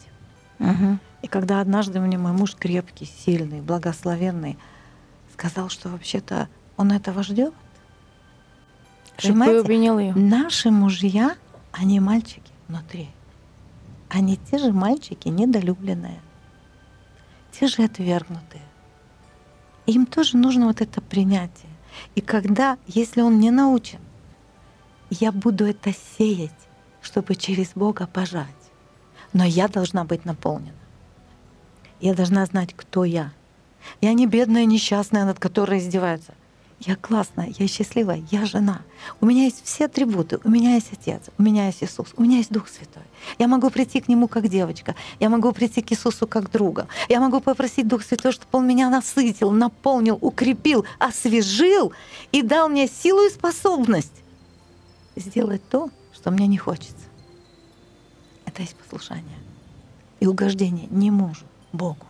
Угу. 0.59 0.99
И 1.21 1.27
когда 1.27 1.61
однажды 1.61 1.99
мне 1.99 2.17
мой 2.17 2.31
муж 2.31 2.55
крепкий, 2.55 3.05
сильный, 3.05 3.61
благословенный, 3.61 4.57
сказал, 5.33 5.69
что 5.69 5.89
вообще-то 5.89 6.47
он 6.77 6.91
этого 6.91 7.23
ждет. 7.23 7.53
Ви 9.23 9.29
Понимаете? 9.29 9.59
обійняли 9.59 10.05
його. 10.05 10.19
Наши 10.19 10.71
мужья, 10.71 11.35
они 11.71 12.01
мальчики 12.01 12.51
внутри. 12.67 13.07
Они 14.09 14.37
те 14.37 14.57
же 14.57 14.71
мальчики 14.71 15.29
недолюбленные, 15.29 16.19
те 17.51 17.67
же 17.67 17.83
отвергнутые. 17.83 18.61
Им 19.85 20.05
тоже 20.05 20.37
нужно 20.37 20.67
вот 20.67 20.81
это 20.81 21.01
принятие. 21.01 21.69
И 22.15 22.21
когда, 22.21 22.77
если 22.87 23.21
он 23.21 23.39
не 23.39 23.51
научен, 23.51 23.99
я 25.09 25.31
буду 25.31 25.65
это 25.65 25.93
сеять, 26.17 26.51
чтобы 27.01 27.35
через 27.35 27.73
Бога 27.75 28.07
пожать. 28.07 28.47
Но 29.33 29.43
я 29.43 29.67
должна 29.67 30.03
быть 30.03 30.25
наполнена. 30.25 30.73
Я 32.01 32.13
должна 32.13 32.45
знать, 32.45 32.73
кто 32.75 33.05
я. 33.05 33.31
Я 34.01 34.13
не 34.13 34.25
бедная, 34.25 34.65
несчастная, 34.65 35.25
над 35.25 35.39
которой 35.39 35.79
издеваются. 35.79 36.33
Я 36.79 36.97
классная, 36.97 37.53
я 37.57 37.67
счастливая, 37.67 38.21
я 38.31 38.45
жена. 38.45 38.81
У 39.21 39.25
меня 39.25 39.45
есть 39.45 39.63
все 39.63 39.85
атрибуты. 39.85 40.39
У 40.43 40.49
меня 40.49 40.75
есть 40.75 40.91
Отец, 40.91 41.21
у 41.37 41.41
меня 41.41 41.67
есть 41.67 41.81
Иисус, 41.81 42.13
у 42.17 42.21
меня 42.21 42.37
есть 42.37 42.51
Дух 42.51 42.67
Святой. 42.67 43.03
Я 43.39 43.47
могу 43.47 43.69
прийти 43.69 44.01
к 44.01 44.09
Нему 44.09 44.27
как 44.27 44.49
девочка. 44.49 44.93
Я 45.19 45.29
могу 45.29 45.51
прийти 45.53 45.81
к 45.81 45.91
Иисусу 45.93 46.27
как 46.27 46.51
друга. 46.51 46.87
Я 47.07 47.21
могу 47.21 47.39
попросить 47.39 47.87
Дух 47.87 48.03
Святой, 48.03 48.33
чтобы 48.33 48.49
Он 48.59 48.67
меня 48.67 48.89
насытил, 48.89 49.51
наполнил, 49.51 50.17
укрепил, 50.19 50.85
освежил 50.99 51.93
и 52.31 52.41
дал 52.41 52.67
мне 52.67 52.87
силу 52.87 53.25
и 53.25 53.29
способность 53.29 54.11
сделать 55.15 55.61
то, 55.69 55.89
что 56.13 56.29
мне 56.29 56.45
не 56.45 56.57
хочется. 56.57 56.93
Это 58.45 58.61
есть 58.61 58.75
послушание 58.75 59.37
и 60.19 60.27
угождение 60.27 60.87
не 60.89 61.09
мужу, 61.09 61.45
Богу. 61.71 62.05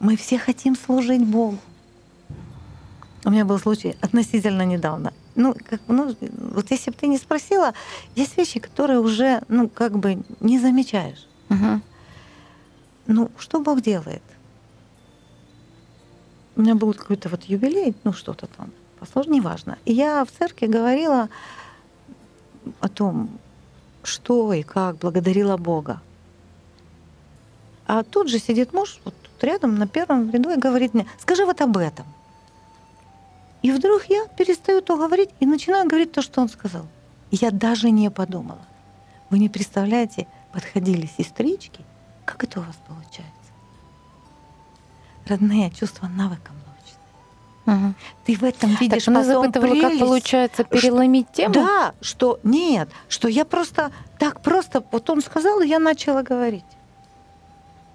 Мы 0.00 0.16
все 0.16 0.38
хотим 0.38 0.76
служить 0.76 1.24
Богу. 1.24 1.58
У 3.24 3.30
меня 3.30 3.44
был 3.44 3.58
случай 3.58 3.96
относительно 4.00 4.62
недавно. 4.62 5.12
Ну, 5.36 5.54
как, 5.54 5.80
ну, 5.88 6.14
вот 6.54 6.70
если 6.70 6.90
бы 6.90 6.96
ты 6.96 7.06
не 7.06 7.18
спросила, 7.18 7.72
есть 8.16 8.36
вещи, 8.36 8.58
которые 8.58 8.98
уже, 8.98 9.42
ну, 9.48 9.68
как 9.68 9.98
бы 9.98 10.22
не 10.40 10.58
замечаешь. 10.58 11.26
Угу. 11.48 11.80
Ну, 13.06 13.30
что 13.38 13.60
Бог 13.60 13.80
делает? 13.80 14.22
У 16.56 16.62
меня 16.62 16.74
был 16.74 16.92
какой-то 16.92 17.28
вот 17.28 17.44
юбилей, 17.44 17.94
ну, 18.04 18.12
что-то 18.12 18.46
там, 18.46 18.70
посложно, 18.98 19.32
неважно. 19.32 19.78
И 19.84 19.92
я 19.92 20.24
в 20.24 20.30
церкви 20.30 20.66
говорила 20.66 21.28
о 22.80 22.88
том, 22.88 23.30
что 24.02 24.52
и 24.52 24.62
как 24.62 24.98
благодарила 24.98 25.56
Бога. 25.56 26.00
А 27.86 28.02
тут 28.02 28.28
же 28.28 28.38
сидит 28.38 28.72
муж, 28.72 29.00
вот 29.04 29.14
тут 29.22 29.44
рядом, 29.44 29.76
на 29.76 29.86
первом 29.86 30.30
ряду, 30.30 30.50
и 30.50 30.56
говорит 30.56 30.94
мне, 30.94 31.06
скажи 31.20 31.44
вот 31.46 31.60
об 31.60 31.76
этом. 31.76 32.06
И 33.62 33.70
вдруг 33.70 34.04
я 34.06 34.26
перестаю 34.36 34.82
то 34.82 34.96
говорить 34.96 35.30
и 35.40 35.46
начинаю 35.46 35.86
говорить 35.88 36.12
то, 36.12 36.22
что 36.22 36.40
он 36.40 36.48
сказал. 36.48 36.86
Я 37.30 37.50
даже 37.50 37.90
не 37.90 38.10
подумала. 38.10 38.60
Вы 39.30 39.38
не 39.38 39.48
представляете, 39.48 40.26
подходили 40.52 41.08
сестрички, 41.18 41.80
как 42.24 42.42
это 42.44 42.60
у 42.60 42.62
вас 42.62 42.76
получается? 42.86 43.32
Родные 45.26 45.70
чувства 45.70 46.08
навыком 46.08 46.56
научены. 46.66 46.98
Мгм. 47.86 47.94
Ты 48.24 48.36
в 48.36 48.42
этом 48.42 48.74
видишь 48.80 49.04
Так, 49.04 49.14
потом 49.14 49.24
запитывали, 49.42 49.80
как 49.80 49.90
прелесть. 49.90 50.00
получается 50.04 50.64
переломить 50.64 51.30
тему. 51.32 51.54
Да, 51.54 51.94
что 52.00 52.40
нет, 52.42 52.88
что 53.08 53.28
я 53.28 53.44
просто 53.44 53.92
так 54.18 54.40
просто, 54.42 54.82
вот 54.90 55.08
он 55.08 55.22
сказал, 55.22 55.60
и 55.60 55.68
я 55.68 55.78
начала 55.78 56.22
говорить. 56.22 56.64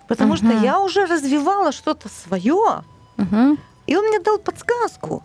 Потому 0.07 0.37
что 0.37 0.45
Мгм. 0.45 0.63
я 0.63 0.79
уже 0.79 1.05
развивала 1.05 1.73
что-то 1.73 2.07
свое, 2.07 2.83
Мгм. 3.17 3.59
и 3.87 3.95
он 3.97 4.05
мне 4.07 4.19
дал 4.21 4.37
подсказку. 4.39 5.21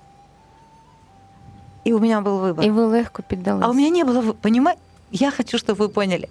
И 1.88 1.94
у 1.94 2.00
меня 2.00 2.22
был 2.22 2.40
выбор. 2.40 2.66
І 2.66 2.72
ви 2.72 2.86
легко 2.86 3.24
піддалися. 3.24 3.68
А 3.68 3.70
у 3.70 3.74
меня 3.74 3.90
не 3.90 4.04
было 4.04 4.22
выбора. 4.22 4.36
Понимаете? 4.42 4.82
Я 5.12 5.32
хочу, 5.32 5.58
чтобы 5.58 5.86
вы 5.86 5.90
поняли. 5.90 6.30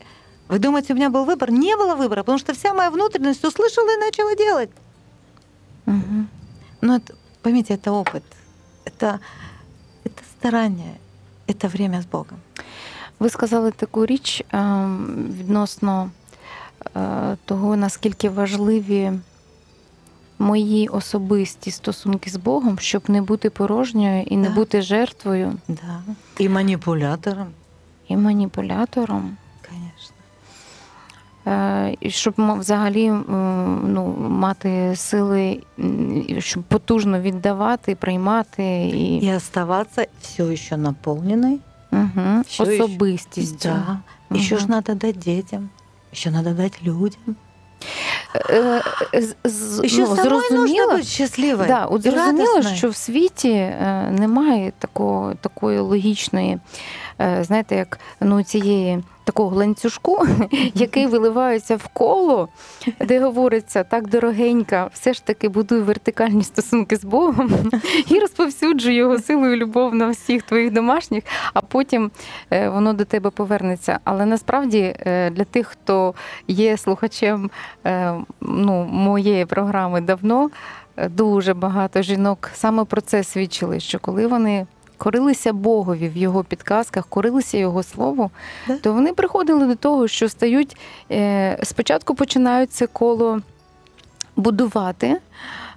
Вы 0.48 0.58
думаете, 0.58 0.92
у 0.92 0.96
меня 0.96 1.10
был 1.10 1.24
выбор? 1.24 1.50
Не 1.50 1.76
было 1.76 1.94
выбора, 1.94 2.22
потому 2.22 2.38
что 2.38 2.52
вся 2.52 2.74
моя 2.74 2.90
внутренность 2.90 3.44
услышала 3.44 3.88
и 3.94 3.96
начала 3.96 4.36
делать. 4.36 4.70
Мгм. 5.86 6.28
Но 6.80 6.96
это, 6.96 7.14
поймите, 7.42 7.74
это 7.74 7.92
опыт. 7.92 8.22
Это, 8.84 9.20
это 10.04 10.22
старание. 10.38 10.98
Это 11.46 11.68
время 11.68 12.00
с 12.00 12.06
Богом. 12.06 12.38
Ви 13.18 13.28
сказали 13.28 13.70
таку 13.70 14.06
річ 14.06 14.44
ем, 14.52 15.26
відносно 15.38 16.10
е, 16.96 17.36
того, 17.44 17.76
наскільки 17.76 18.28
важливі 18.28 19.12
мої 20.41 20.87
особисті 20.87 21.71
стосунки 21.71 22.29
з 22.29 22.35
Богом, 22.35 22.79
щоб 22.79 23.03
не 23.07 23.21
бути 23.21 23.49
порожньою 23.49 24.23
і 24.23 24.37
не 24.37 24.49
да. 24.49 24.55
бути 24.55 24.81
жертвою. 24.81 25.53
Да. 25.67 26.01
І 26.39 26.49
маніпулятором. 26.49 27.47
І 28.07 28.17
маніпулятором. 28.17 29.37
Звісно. 29.69 30.15
Е, 31.47 31.95
і 31.99 32.09
Щоб 32.09 32.33
взагалі 32.37 33.11
ну, 33.87 34.15
мати 34.19 34.95
сили, 34.95 35.63
щоб 36.39 36.63
потужно 36.63 37.19
віддавати, 37.19 37.95
приймати 37.95 38.63
і 38.85 39.17
і 39.17 39.33
оставатися 39.33 40.07
все 40.21 40.55
ще 40.55 40.77
наповненою. 40.77 41.59
Угу. 41.91 42.41
Все 42.47 42.63
Особистістю. 42.63 43.69
Да. 43.69 43.99
Угу. 44.29 44.39
Ще 44.39 44.57
ж 44.57 44.65
треба 44.65 44.81
дати 44.81 45.13
дітям, 45.13 45.69
що 46.11 46.31
треба 46.31 46.51
дати 46.51 46.77
людям. 46.83 47.35
Э, 48.33 48.81
э, 49.13 49.87
що 49.87 50.01
ну, 50.01 50.15
зрозуміло, 50.15 50.91
бути 50.91 51.03
щасливою. 51.03 51.67
Да, 51.67 51.85
от 51.85 52.01
зрозуміло, 52.01 52.53
радісною. 52.53 52.75
що 52.75 52.89
в 52.89 52.95
світі 52.95 53.51
э, 53.51 54.11
немає 54.19 54.73
такого, 54.79 55.33
такої 55.41 55.79
логічної, 55.79 56.59
е, 57.21 57.43
знаєте, 57.43 57.75
як 57.75 57.99
ну, 58.21 58.43
цієї 58.43 59.03
такого 59.23 59.55
ланцюжку, 59.55 60.27
який 60.73 61.07
виливається 61.07 61.75
в 61.75 61.87
коло, 61.87 62.49
де 62.99 63.19
говориться 63.19 63.83
так 63.83 64.09
дорогенька, 64.09 64.89
все 64.93 65.13
ж 65.13 65.25
таки 65.25 65.49
будуй 65.49 65.79
вертикальні 65.79 66.43
стосунки 66.43 66.95
з 66.95 67.03
Богом 67.03 67.71
і 68.07 68.19
розповсюджуй 68.19 68.93
його 68.93 69.19
силу 69.19 69.47
і 69.47 69.55
любов 69.55 69.95
на 69.95 70.09
всіх 70.09 70.43
твоїх 70.43 70.71
домашніх, 70.71 71.23
а 71.53 71.61
потім 71.61 72.11
е, 72.51 72.69
воно 72.69 72.93
до 72.93 73.05
тебе 73.05 73.29
повернеться. 73.29 73.99
Але 74.03 74.25
насправді 74.25 74.95
е, 74.99 75.29
для 75.29 75.43
тих, 75.43 75.67
хто 75.67 76.13
є 76.47 76.77
слухачем 76.77 77.51
е, 77.85 78.13
ну, 78.41 78.83
моєї 78.83 79.45
програми 79.45 80.01
давно. 80.01 80.49
Дуже 81.09 81.53
багато 81.53 82.01
жінок 82.01 82.49
саме 82.53 82.85
про 82.85 83.01
це 83.01 83.23
свідчили, 83.23 83.79
що 83.79 83.99
коли 83.99 84.27
вони 84.27 84.65
корилися 85.01 85.53
Богові 85.53 86.09
в 86.09 86.17
його 86.17 86.43
підказках, 86.43 87.07
корилися 87.07 87.57
його 87.57 87.83
слову, 87.83 88.31
Да. 88.67 88.77
то 88.77 88.93
вони 88.93 89.13
приходили 89.13 89.67
до 89.67 89.75
того, 89.75 90.07
що 90.07 90.29
стають 90.29 90.77
е, 91.11 91.59
спочатку 91.63 92.15
починають 92.15 92.71
це 92.71 92.87
коло 92.87 93.41
будувати 94.35 95.17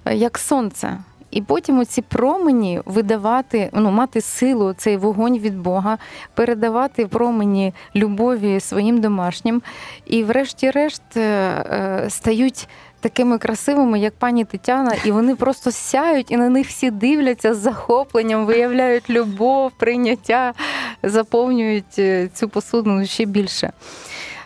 е, 0.05 0.15
як 0.15 0.37
сонце. 0.37 0.97
І 1.31 1.41
потім 1.41 1.79
оці 1.79 2.01
промені 2.01 2.81
видавати, 2.85 3.69
ну, 3.73 3.91
мати 3.91 4.21
силу, 4.21 4.73
цей 4.73 4.97
вогонь 4.97 5.39
від 5.39 5.57
Бога, 5.57 5.97
передавати 6.33 7.07
промені 7.07 7.73
любові 7.95 8.59
своїм 8.59 9.01
домашнім. 9.01 9.61
І, 10.05 10.23
врешті-решт, 10.23 11.17
е, 11.17 12.05
стають 12.09 12.67
такими 13.04 13.38
красивими, 13.38 13.98
як 14.00 14.14
пані 14.14 14.44
Тетяна, 14.44 14.94
і 15.04 15.10
вони 15.10 15.34
просто 15.36 15.70
сяють, 15.72 16.30
і 16.30 16.36
на 16.36 16.48
них 16.48 16.68
всі 16.68 16.90
дивляться 16.90 17.54
з 17.54 17.58
захопленням, 17.58 18.46
виявляють 18.46 19.10
любов, 19.10 19.72
прийняття, 19.76 20.52
заповнюють 21.02 21.98
е, 21.98 22.28
цю 22.34 22.48
посудину 22.48 23.06
ще 23.06 23.24
більше. 23.24 23.72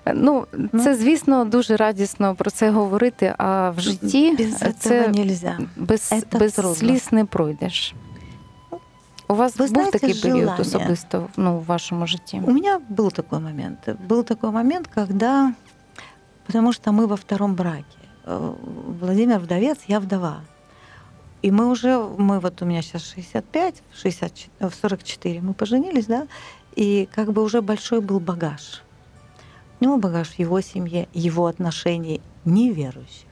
Е, 0.07 0.12
Ну, 0.16 0.46
це, 0.85 0.94
звісно, 0.94 1.44
дуже 1.44 1.77
радісно 1.77 2.35
про 2.35 2.50
це 2.50 2.70
говорити, 2.70 3.35
а 3.38 3.70
в 3.70 3.81
житті 3.81 4.35
Без 4.38 4.62
е, 4.62 4.74
це 4.79 5.03
этого 5.03 5.16
нельзя. 5.18 5.59
без, 5.77 6.00
Це 6.00 6.22
без 6.33 6.53
трудно. 6.53 6.74
сліз 6.74 7.09
не 7.12 7.24
пройдеш. 7.24 7.94
У 9.29 9.35
вас 9.35 9.57
Ви 9.57 9.64
був 9.64 9.68
знаєте, 9.68 9.98
такий 9.98 10.14
період 10.22 10.38
желання. 10.40 10.57
особисто 10.61 11.27
ну, 11.37 11.59
в 11.59 11.64
вашому 11.64 12.07
житті? 12.07 12.42
У 12.46 12.50
меня 12.53 12.81
был 12.90 13.12
такой 13.12 13.38
момент. 13.40 13.88
Был 14.09 14.24
такой 14.24 14.50
момент, 14.50 14.87
когда, 14.94 15.53
потому 16.46 16.72
что 16.72 16.90
мы 16.92 17.07
во 17.07 17.16
втором 17.16 17.55
браке. 17.55 17.85
Э, 18.30 18.54
Владимир 19.02 19.39
вдовец, 19.39 19.80
я 19.88 20.00
вдова. 20.00 20.42
И 21.42 21.50
мы 21.50 21.68
уже, 21.68 21.98
мы 21.98 22.39
вот 22.39 22.62
у 22.62 22.65
меня 22.65 22.84
сейчас 22.84 23.04
65, 23.04 23.82
64, 23.92 24.52
э, 24.60 24.70
в 24.70 24.76
44 24.76 25.42
мы 25.42 25.54
поженились, 25.56 26.06
да, 26.06 26.28
и 26.76 27.10
как 27.12 27.32
бы 27.34 27.42
уже 27.42 27.62
большой 27.63 28.02
был 28.02 28.20
багаж. 28.20 28.84
У 29.80 29.84
него 29.84 29.98
багаж 29.98 30.28
в 30.28 30.39
его 30.39 30.62
семье, 30.62 31.08
его 31.12 31.48
отношений 31.48 32.22
неверующих. 32.46 33.26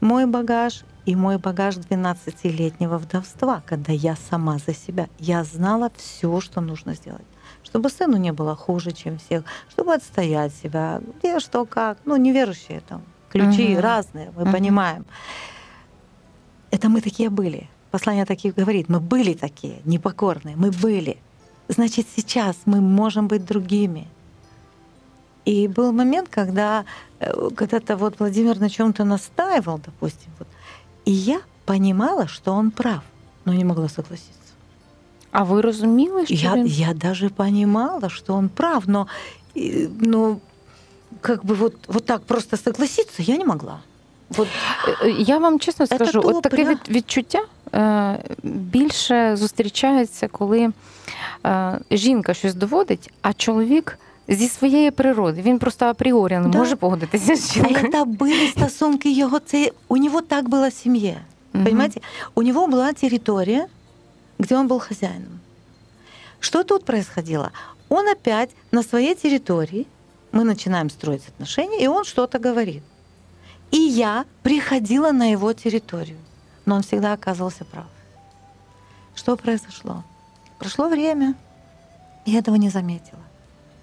Мой 0.00 0.26
багаж 0.26 0.84
и 1.06 1.16
мой 1.16 1.38
багаж 1.38 1.76
12-летнего 1.76 2.98
вдовства, 2.98 3.62
когда 3.64 3.92
я 3.92 4.14
сама 4.14 4.58
за 4.58 4.74
себя. 4.74 5.08
Я 5.18 5.42
знала 5.44 5.90
все, 5.96 6.40
что 6.40 6.60
нужно 6.60 6.92
сделать. 6.94 7.24
Чтобы 7.62 7.88
сыну 7.88 8.18
не 8.18 8.32
было 8.32 8.56
хуже, 8.56 8.90
чем 8.90 9.18
всех, 9.18 9.44
чтобы 9.70 9.94
отстоять 9.94 10.52
себя, 10.54 11.00
где 11.18 11.40
что, 11.40 11.64
как. 11.64 11.96
Ну, 12.04 12.16
неверующие 12.16 12.80
там, 12.80 13.02
ключи 13.32 13.68
Мгм. 13.74 13.80
разные, 13.80 14.30
мы 14.36 14.42
Мгм. 14.42 14.52
понимаем. 14.52 15.04
Это 16.70 16.88
мы 16.88 17.00
такие 17.00 17.28
были. 17.30 17.68
Послание 17.90 18.24
таких 18.24 18.54
говорит, 18.58 18.88
мы 18.88 19.00
были 19.00 19.34
такие, 19.34 19.80
непокорные, 19.84 20.56
мы 20.56 20.70
были. 20.70 21.16
Значит, 21.68 22.06
сейчас 22.16 22.56
мы 22.66 22.80
можем 22.80 23.28
быть 23.28 23.44
другими. 23.44 24.06
И 25.48 25.68
был 25.68 25.92
момент, 25.92 26.28
когда 26.28 26.84
э, 27.20 27.50
когда-то 27.56 27.96
вот 27.96 28.18
Владимир 28.20 28.58
на 28.60 28.68
чем-то 28.68 29.04
настаивал, 29.04 29.78
допустим, 29.86 30.30
вот, 30.38 30.48
и 31.06 31.12
я 31.12 31.40
понимала, 31.64 32.26
что 32.26 32.52
он 32.52 32.70
прав, 32.70 33.02
но 33.44 33.52
не 33.54 33.64
могла 33.64 33.88
согласиться. 33.88 34.32
А 35.30 35.42
ви 35.42 35.60
розуміли, 35.60 36.26
що 36.26 36.34
Я, 36.34 36.56
я 36.66 36.94
даже 36.94 37.28
понимала, 37.28 38.08
что 38.08 38.34
он 38.34 38.48
прав, 38.48 38.84
но, 38.88 39.06
э, 39.56 39.88
но 40.00 40.36
как 41.25 41.45
бы 41.45 41.55
вот, 41.55 41.73
вот 41.87 42.05
так 42.05 42.21
просто 42.21 42.57
согласиться 42.57 43.21
я 43.23 43.37
не 43.37 43.45
могла. 43.45 43.79
Вот, 44.29 44.47
Е, 45.03 45.09
Я 45.11 45.37
вам 45.37 45.59
чесно 45.59 45.87
Це 45.87 45.95
скажу, 45.95 46.21
от 46.25 46.41
таке 46.43 46.57
добре. 46.57 46.73
від, 46.73 46.95
відчуття 46.95 47.39
е, 47.73 48.17
більше 48.43 49.35
зустрічається, 49.35 50.27
коли 50.27 50.69
е, 51.45 51.79
жінка 51.91 52.33
щось 52.33 52.53
доводить, 52.55 53.11
а 53.21 53.33
чоловік 53.33 53.99
зі 54.27 54.47
своєї 54.47 54.91
природи 54.91 55.41
він 55.41 55.59
просто 55.59 55.85
апріорі 55.85 56.37
не 56.37 56.47
Да. 56.49 56.57
може 56.57 56.75
погодитися 56.75 57.35
з 57.35 57.49
а 57.49 57.53
жінкою. 57.53 57.77
это 57.77 58.05
были 58.17 58.51
стосунки 58.51 59.09
его, 59.21 59.39
це, 59.39 59.71
у 59.87 59.97
него 59.97 60.21
так 60.21 60.49
было 60.49 60.69
в 60.69 60.73
семье. 60.73 61.21
Мгм. 61.53 61.63
Понимаете? 61.65 62.01
У 62.35 62.41
него 62.43 62.67
была 62.67 62.93
территория, 63.01 63.67
где 64.39 64.55
он 64.57 64.67
был 64.67 64.79
хозяином. 64.79 65.39
Что 66.39 66.63
тут 66.63 66.85
происходило? 66.85 67.49
Он 67.89 68.07
опять 68.07 68.49
на 68.71 68.83
своей 68.83 69.15
территории, 69.15 69.85
мы 70.36 70.44
начинаем 70.44 70.90
строить 70.90 71.26
отношения, 71.28 71.82
и 71.82 71.86
он 71.86 72.04
что-то 72.04 72.38
говорит. 72.38 72.82
И 73.70 73.78
я 73.78 74.24
приходила 74.42 75.12
на 75.12 75.30
его 75.32 75.52
территорию, 75.52 76.18
но 76.66 76.76
он 76.76 76.82
всегда 76.82 77.12
оказывался 77.12 77.64
прав. 77.64 77.86
Что 79.14 79.36
произошло? 79.36 80.04
Прошло 80.58 80.88
время, 80.88 81.34
и 82.26 82.32
я 82.32 82.38
этого 82.38 82.56
не 82.56 82.68
заметила. 82.70 83.20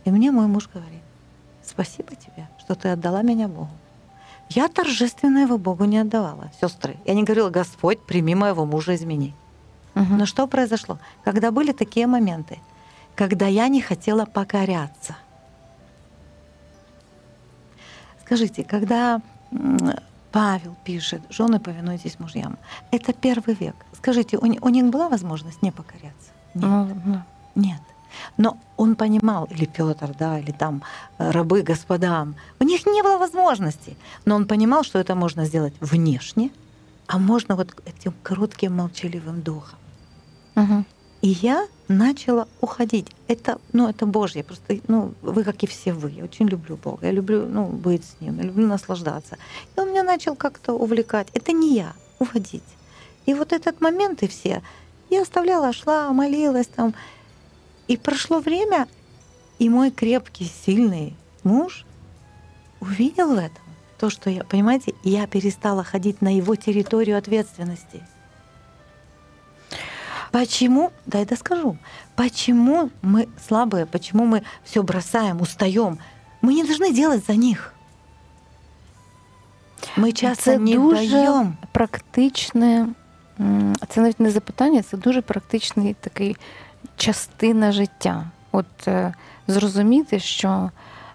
И 0.05 0.11
мне 0.11 0.31
мой 0.31 0.47
муж 0.47 0.69
говорит, 0.73 1.01
спасибо 1.65 2.15
тебе, 2.15 2.47
что 2.59 2.75
ты 2.75 2.89
отдала 2.89 3.21
меня 3.23 3.47
Богу. 3.47 3.69
Я 4.49 4.67
торжественно 4.67 5.39
его 5.39 5.57
Богу 5.57 5.85
не 5.85 5.97
отдавала, 5.97 6.51
сестры. 6.61 6.97
Я 7.05 7.13
не 7.15 7.23
говорила, 7.23 7.49
Господь, 7.49 7.99
прими 8.05 8.35
моего 8.35 8.65
мужа, 8.65 8.93
измени. 8.95 9.33
Мгм. 9.95 10.17
Но 10.17 10.25
что 10.25 10.47
произошло? 10.47 10.99
Когда 11.23 11.51
были 11.51 11.71
такие 11.71 12.07
моменты, 12.07 12.59
когда 13.15 13.47
я 13.47 13.67
не 13.67 13.81
хотела 13.81 14.25
покоряться. 14.25 15.15
Скажите, 18.25 18.63
когда 18.63 19.21
Павел 20.31 20.75
пишет, 20.83 21.21
жены 21.29 21.59
повинуйтесь 21.59 22.19
мужьям. 22.19 22.57
Это 22.91 23.13
первый 23.13 23.55
век. 23.55 23.75
Скажите, 23.93 24.37
у, 24.37 24.41
у 24.41 24.69
них 24.69 24.85
была 24.85 25.09
возможность 25.09 25.61
не 25.61 25.71
покоряться? 25.71 26.31
Нет. 26.55 26.97
Ну. 27.05 27.21
Нет. 27.55 27.81
Но 28.37 28.57
он 28.77 28.95
понимал, 28.95 29.45
или 29.45 29.65
Петр, 29.65 30.15
да, 30.17 30.39
или 30.39 30.51
там 30.51 30.83
э, 31.17 31.31
рабы 31.31 31.61
господам, 31.61 32.35
у 32.59 32.63
них 32.63 32.85
не 32.85 33.01
было 33.01 33.17
возможности. 33.17 33.95
Но 34.25 34.35
он 34.35 34.47
понимал, 34.47 34.83
что 34.83 34.99
это 34.99 35.15
можно 35.15 35.45
сделать 35.45 35.73
внешне, 35.79 36.51
а 37.07 37.17
можно 37.17 37.55
вот 37.55 37.75
этим 37.85 38.13
коротким 38.23 38.75
молчаливым 38.75 39.41
духом. 39.41 39.79
Мгм. 40.55 40.85
И 41.23 41.29
я 41.29 41.67
начала 41.87 42.49
уходить. 42.59 43.07
Это, 43.29 43.57
ну, 43.71 43.87
это 43.87 44.05
Божье. 44.05 44.43
Просто, 44.43 44.77
ну, 44.89 45.13
вы, 45.21 45.45
как 45.45 45.63
и 45.63 45.67
все 45.67 45.93
вы. 45.93 46.11
Я 46.11 46.25
очень 46.25 46.49
люблю 46.49 46.75
Бога. 46.75 47.05
Я 47.05 47.13
люблю, 47.13 47.47
ну, 47.47 47.67
быть 47.67 48.03
с 48.03 48.19
Ним. 48.19 48.39
Я 48.39 48.43
люблю 48.43 48.67
наслаждаться. 48.67 49.37
И 49.75 49.79
он 49.79 49.91
меня 49.91 50.03
начал 50.03 50.35
как-то 50.35 50.73
увлекать. 50.73 51.29
Это 51.33 51.53
не 51.53 51.75
я. 51.75 51.93
Уводить. 52.19 52.61
И 53.25 53.33
вот 53.33 53.53
этот 53.53 53.79
момент 53.79 54.21
и 54.21 54.27
все. 54.27 54.61
Я 55.09 55.21
оставляла, 55.21 55.71
шла, 55.71 56.11
молилась 56.11 56.67
там. 56.67 56.93
И 57.87 57.95
прошло 57.95 58.39
время, 58.39 58.89
и 59.59 59.69
мой 59.69 59.91
крепкий, 59.91 60.51
сильный 60.65 61.15
муж 61.43 61.85
увидел 62.81 63.29
в 63.29 63.37
этом 63.37 63.63
то, 63.97 64.09
что 64.09 64.29
я, 64.29 64.43
понимаете, 64.43 64.93
я 65.05 65.25
перестала 65.27 65.85
ходить 65.85 66.21
на 66.21 66.35
его 66.35 66.57
территорию 66.57 67.17
ответственности. 67.17 68.03
Почему, 70.32 70.90
да 71.06 71.18
я 71.18 71.24
доскажу, 71.24 71.76
почему 72.14 72.90
мы 73.02 73.26
слабые, 73.48 73.86
почему 73.86 74.24
мы 74.26 74.42
все 74.64 74.82
бросаем, 74.82 75.40
устаем? 75.40 75.98
Мы 76.42 76.54
не 76.54 76.64
должны 76.64 76.92
делать 76.94 77.26
за 77.26 77.34
них. 77.36 77.72
Мы 79.96 80.12
часто 80.12 80.42
Це 80.44 80.58
не 80.58 80.74
дуже 80.74 81.08
даем. 81.10 81.56
практичне, 81.72 82.88
м, 83.40 83.74
це 83.88 84.00
навіть 84.00 84.20
не 84.20 84.30
запитання, 84.30 84.82
це 84.82 84.96
дуже 84.96 85.22
практичний 85.22 85.96
такий 86.00 86.36
частина 86.96 87.72
життя. 87.72 88.24
От 88.52 88.88
е, 88.88 89.14
зрозуміти, 89.46 90.20
що 90.20 90.70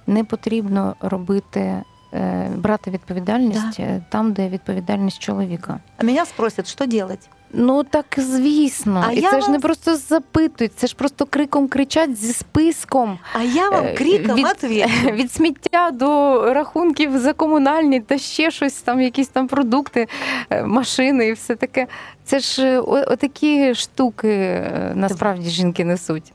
не 0.08 0.24
потрібно 0.24 0.96
робити, 1.00 1.82
е, 2.14 2.50
брати 2.56 2.92
відповідальність 2.92 3.80
е, 3.80 4.02
там, 4.10 4.34
де 4.34 4.50
відповідальність 4.50 5.20
чоловіка. 5.20 5.80
А 5.98 6.04
меня 6.04 6.26
спросят, 6.26 6.68
что 6.70 6.86
делать? 6.86 7.30
Ну 7.56 7.84
так 7.84 8.06
звісно, 8.18 9.04
А 9.08 9.12
і 9.12 9.20
я 9.20 9.32
це 9.32 9.38
ж 9.40 9.42
вам- 9.42 9.52
не 9.52 9.60
просто 9.60 9.96
запитують, 9.96 10.72
це 10.76 10.88
ж 10.88 10.96
просто 10.96 11.26
криком 11.26 11.68
кричать 11.68 12.18
зі 12.18 12.34
списком. 12.34 13.20
А 13.34 13.42
я 13.44 13.70
вам 13.70 13.86
Э, 13.86 13.98
криком 13.98 14.38
вид- 14.38 14.52
отвечу. 14.52 15.12
Від 15.12 15.32
сміття 15.32 15.92
до 15.92 16.40
рахунків 16.54 17.18
за 17.20 17.34
комунальні 17.34 18.00
та 18.00 18.18
ще 18.18 18.52
щось, 18.52 18.74
там 18.74 19.02
якісь 19.02 19.28
там 19.28 19.48
продукти, 19.48 20.08
е, 20.50 20.64
машини 20.66 21.28
і 21.28 21.34
все 21.34 21.56
таке. 21.56 21.88
Це 22.24 22.40
ж 22.40 22.64
е, 22.66 22.80
о- 22.80 22.84
отакі 23.12 23.76
штуки 23.76 24.30
е, 24.30 24.92
насправді 24.96 25.50
жінки 25.50 25.86
несуть. 25.86 26.32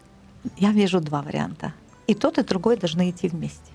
Я 0.58 0.70
вижу 0.70 1.00
два 1.00 1.20
варианта. 1.20 1.72
И 2.10 2.14
тот, 2.14 2.38
и 2.38 2.42
другой 2.42 2.76
должны 2.76 3.08
идти 3.08 3.28
вместе. 3.28 3.70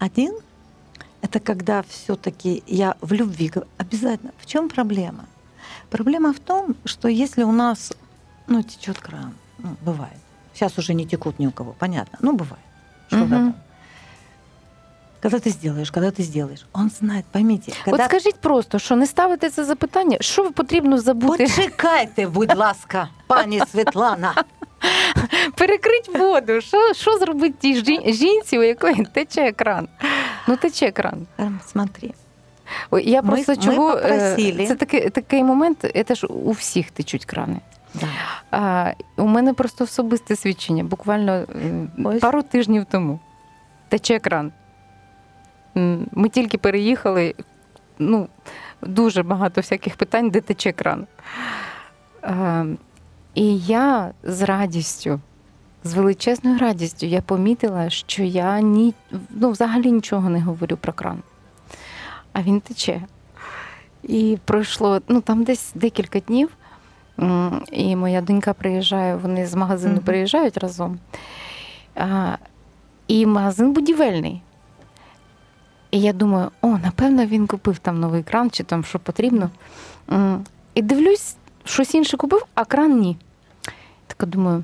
Один — 0.00 1.22
это 1.22 1.40
когда 1.46 1.80
все 1.88 2.14
таки 2.14 2.62
я 2.66 2.94
в 3.00 3.12
любви. 3.12 3.50
г- 3.54 3.62
Обязательно. 3.78 4.30
В 4.42 4.46
чем 4.46 4.68
проблема? 4.68 5.24
Проблема 5.92 6.32
в 6.32 6.38
том, 6.38 6.74
что 6.84 7.08
если 7.08 7.44
у 7.44 7.52
нас 7.52 7.92
ну, 8.46 8.62
течет 8.62 8.98
кран, 8.98 9.34
ну, 9.58 9.68
бывает. 9.86 10.18
Сейчас 10.54 10.78
уже 10.78 10.94
не 10.94 11.06
текут 11.06 11.38
ни 11.38 11.46
у 11.46 11.50
кого, 11.52 11.74
понятно. 11.78 12.18
Ну, 12.22 12.32
бывает. 12.32 12.64
Что-то 13.08 13.24
Мгм. 13.24 13.30
там. 13.30 13.54
Когда 15.20 15.38
ты 15.38 15.50
сделаешь, 15.50 15.90
когда 15.90 16.10
ты 16.10 16.22
сделаешь. 16.22 16.66
Он 16.72 16.90
знает, 16.90 17.24
поймите. 17.32 17.72
Когда... 17.84 18.04
От 18.04 18.10
скажіть 18.10 18.36
просто, 18.40 18.78
що 18.78 18.96
не 18.96 19.06
ставите 19.06 19.50
це 19.50 19.64
запитання, 19.64 20.16
що 20.20 20.50
потрібно 20.50 20.98
забути? 20.98 21.44
Почекайте, 21.44 22.26
будь 22.26 22.56
ласка, 22.56 23.08
пані 23.26 23.62
Світлана. 23.72 24.34
Перекрить 25.56 26.08
воду. 26.18 26.60
Що, 26.60 26.94
що 26.94 27.18
зробить 27.18 27.58
тій 27.58 27.74
жін- 27.82 28.12
жінці, 28.12 28.58
у 28.58 28.62
якої 28.62 29.06
тече 29.12 29.48
екран? 29.48 29.88
Ну, 30.48 30.56
тече 30.56 30.86
екран. 30.86 31.26
Ем, 31.38 31.60
Смотри, 31.66 32.08
Ой, 32.08 32.14
я 33.01 33.21
Ми- 33.21 33.27
просто 33.27 33.51
ми 33.51 33.57
чого 33.57 33.91
е, 33.91 34.01
попросили. 34.01 34.67
це 34.67 34.75
такий, 34.75 35.09
такий 35.09 35.43
момент, 35.43 35.85
це 36.07 36.15
ж 36.15 36.27
у 36.27 36.51
всіх 36.51 36.91
течуть 36.91 37.25
крани. 37.25 37.59
да. 37.93 38.07
А, 38.51 38.91
у 39.17 39.27
мене 39.27 39.53
просто 39.53 39.83
особисте 39.83 40.35
свідчення, 40.35 40.83
буквально 40.83 41.45
Ось. 42.03 42.19
пару 42.19 42.41
тижнів 42.43 42.85
тому. 42.91 43.19
Тече 43.89 44.19
кран. 44.19 44.51
Ми 46.11 46.29
тільки 46.29 46.57
переїхали, 46.57 47.35
ну, 47.99 48.27
дуже 48.81 49.23
багато 49.23 49.61
всяких 49.61 49.95
питань, 49.95 50.29
де 50.29 50.41
тече 50.41 50.71
кран. 50.71 51.07
А, 52.21 52.65
і 53.35 53.57
я 53.59 54.11
з 54.23 54.41
радістю, 54.41 55.19
з 55.83 55.93
величезною 55.93 56.57
радістю, 56.59 57.05
я 57.05 57.21
помітила, 57.21 57.89
що 57.89 58.23
я 58.23 58.61
ні, 58.61 58.93
ну, 59.29 59.49
взагалі 59.51 59.91
нічого 59.91 60.29
не 60.29 60.41
говорю 60.41 60.77
про 60.77 60.93
кран. 60.93 61.19
А 62.33 62.41
він 62.41 62.61
тече. 62.61 63.01
І 64.03 64.37
пройшло 64.45 65.01
ну, 65.07 65.21
там 65.21 65.43
десь 65.43 65.71
декілька 65.75 66.19
днів. 66.19 66.49
І 67.71 67.95
моя 67.95 68.21
донька 68.21 68.53
приїжджає, 68.53 69.15
вони 69.15 69.45
з 69.47 69.55
магазину 69.55 69.93
Мгм. 69.93 70.03
приїжджають 70.03 70.57
разом. 70.57 70.99
А, 71.95 72.35
і 73.07 73.25
магазин 73.25 73.73
будівельний. 73.73 74.41
І 75.91 76.01
я 76.01 76.13
думаю, 76.13 76.51
о, 76.61 76.67
напевно, 76.67 77.25
він 77.25 77.47
купив 77.47 77.77
там 77.77 77.99
новий 77.99 78.23
кран 78.23 78.51
чи 78.51 78.63
там 78.63 78.83
що 78.83 78.99
потрібно. 78.99 79.49
І 80.75 80.81
дивлюсь, 80.81 81.35
щось 81.63 81.95
інше 81.95 82.17
купив, 82.17 82.45
а 82.55 82.65
кран 82.65 82.99
ні. 82.99 83.17
Так 84.07 84.29
думаю, 84.29 84.63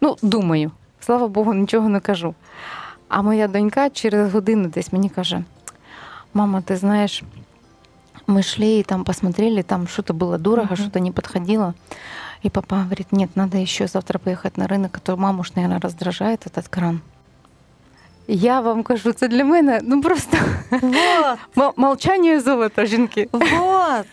ну, 0.00 0.16
думаю, 0.22 0.70
слава 1.00 1.28
Богу, 1.28 1.54
нічого 1.54 1.88
не 1.88 2.00
кажу. 2.00 2.34
А 3.08 3.22
моя 3.22 3.48
донька 3.48 3.90
через 3.90 4.32
годину 4.32 4.68
десь 4.68 4.92
мені 4.92 5.08
каже: 5.08 5.44
мама, 6.34 6.62
ты 6.62 6.76
знаешь, 6.76 7.22
мы 8.26 8.42
шли 8.42 8.80
и 8.80 8.82
там 8.82 9.04
посмотрели, 9.04 9.62
там 9.62 9.86
что-то 9.88 10.14
было 10.14 10.38
дорого, 10.38 10.72
Мгм. 10.74 10.76
что-то 10.76 11.00
не 11.00 11.10
подходило. 11.12 11.74
И 12.42 12.50
папа 12.50 12.76
говорит, 12.84 13.12
нет, 13.12 13.30
надо 13.36 13.58
еще 13.58 13.86
завтра 13.86 14.18
поехать 14.18 14.56
на 14.56 14.66
рынок, 14.66 14.96
а 14.96 15.00
то 15.00 15.16
маму 15.16 15.44
ж, 15.44 15.52
наверное, 15.56 15.80
раздражает 15.80 16.46
этот 16.46 16.68
кран. 16.68 17.00
Я 18.28 18.60
вам 18.60 18.82
кажу, 18.82 19.12
це 19.12 19.28
для 19.28 19.44
мене 19.44 19.80
ну 19.82 20.02
просто 20.02 20.36
Вот. 20.70 21.38
м- 21.58 21.72
молчання 21.76 22.40
золота, 22.40 22.86
жінки. 22.86 23.28
Вот. 23.32 24.06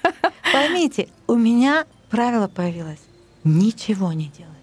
Поймите, 0.53 1.06
у 1.27 1.36
меня 1.36 1.86
правило 2.10 2.47
появилось. 2.47 2.99
Ничего 3.43 4.13
не 4.13 4.23
делать. 4.38 4.53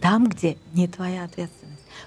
Там, 0.00 0.26
где 0.26 0.54
не 0.74 0.88
твоя 0.88 1.24
ответственность. 1.24 1.59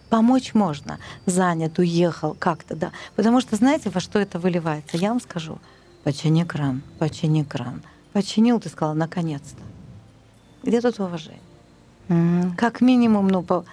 Помочь 0.10 0.54
можно. 0.54 0.98
Занят, 1.26 1.80
уехал, 1.80 2.36
как-то, 2.40 2.76
да. 2.76 2.92
Потому 3.16 3.42
что 3.42 3.56
знаете, 3.56 3.90
во 3.90 4.00
что 4.00 4.20
это 4.20 4.40
выливается? 4.40 4.98
Я 4.98 5.10
вам 5.10 5.20
скажу. 5.22 5.58
Почини 6.04 6.44
кран, 6.44 6.82
почини 7.00 7.44
кран. 7.44 7.82
Починил, 8.14 8.60
ты 8.60 8.70
сказала, 8.70 8.94
наконец-то. 8.94 9.62
Где 10.64 10.82
тут 10.82 11.00
уважение? 11.00 11.40
М. 12.10 12.54
Как 12.58 12.82
минимум, 12.82 13.28
ну, 13.28 13.42
по... 13.42 13.66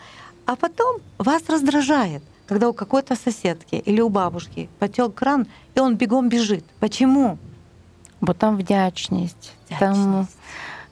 А 0.46 0.56
потом 0.56 1.00
вас 1.18 1.42
раздражает, 1.48 2.22
когда 2.46 2.68
у 2.68 2.72
какой-то 2.72 3.16
соседки 3.16 3.74
или 3.76 4.00
у 4.00 4.08
бабушки 4.08 4.68
потек 4.78 5.14
кран, 5.14 5.46
и 5.74 5.80
он 5.80 5.96
бегом 5.96 6.28
бежит. 6.28 6.64
Почему? 6.80 7.38
Бо 8.20 8.34
там 8.34 8.56
вдячність, 8.56 9.52
там 9.78 9.92
Вдячность, 9.94 10.36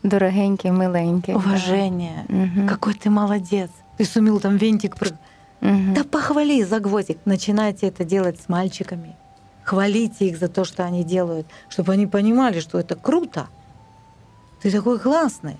дорогеньке, 0.02 0.70
миленьке. 0.70 1.34
уважение. 1.34 2.24
Мгм. 2.28 2.68
Какой 2.68 2.94
ты 2.94 3.10
молодец. 3.10 3.70
Ты 3.98 4.04
сумел 4.04 4.40
там 4.40 4.56
винтик 4.56 4.96
прыг. 4.96 5.14
Мгм. 5.60 5.94
Да 5.94 6.04
похвали 6.04 6.62
за 6.62 6.78
гвоздик. 6.78 7.18
Начинайте 7.24 7.88
это 7.88 8.04
делать 8.04 8.40
с 8.40 8.48
мальчиками. 8.48 9.16
Хвалите 9.64 10.28
их 10.28 10.38
за 10.38 10.48
то, 10.48 10.64
что 10.64 10.84
они 10.84 11.04
делают, 11.04 11.46
чтобы 11.68 11.92
они 11.92 12.06
понимали, 12.06 12.60
что 12.60 12.78
это 12.78 12.94
круто. 12.94 13.48
Ты 14.62 14.70
такой 14.70 14.98
классный. 14.98 15.56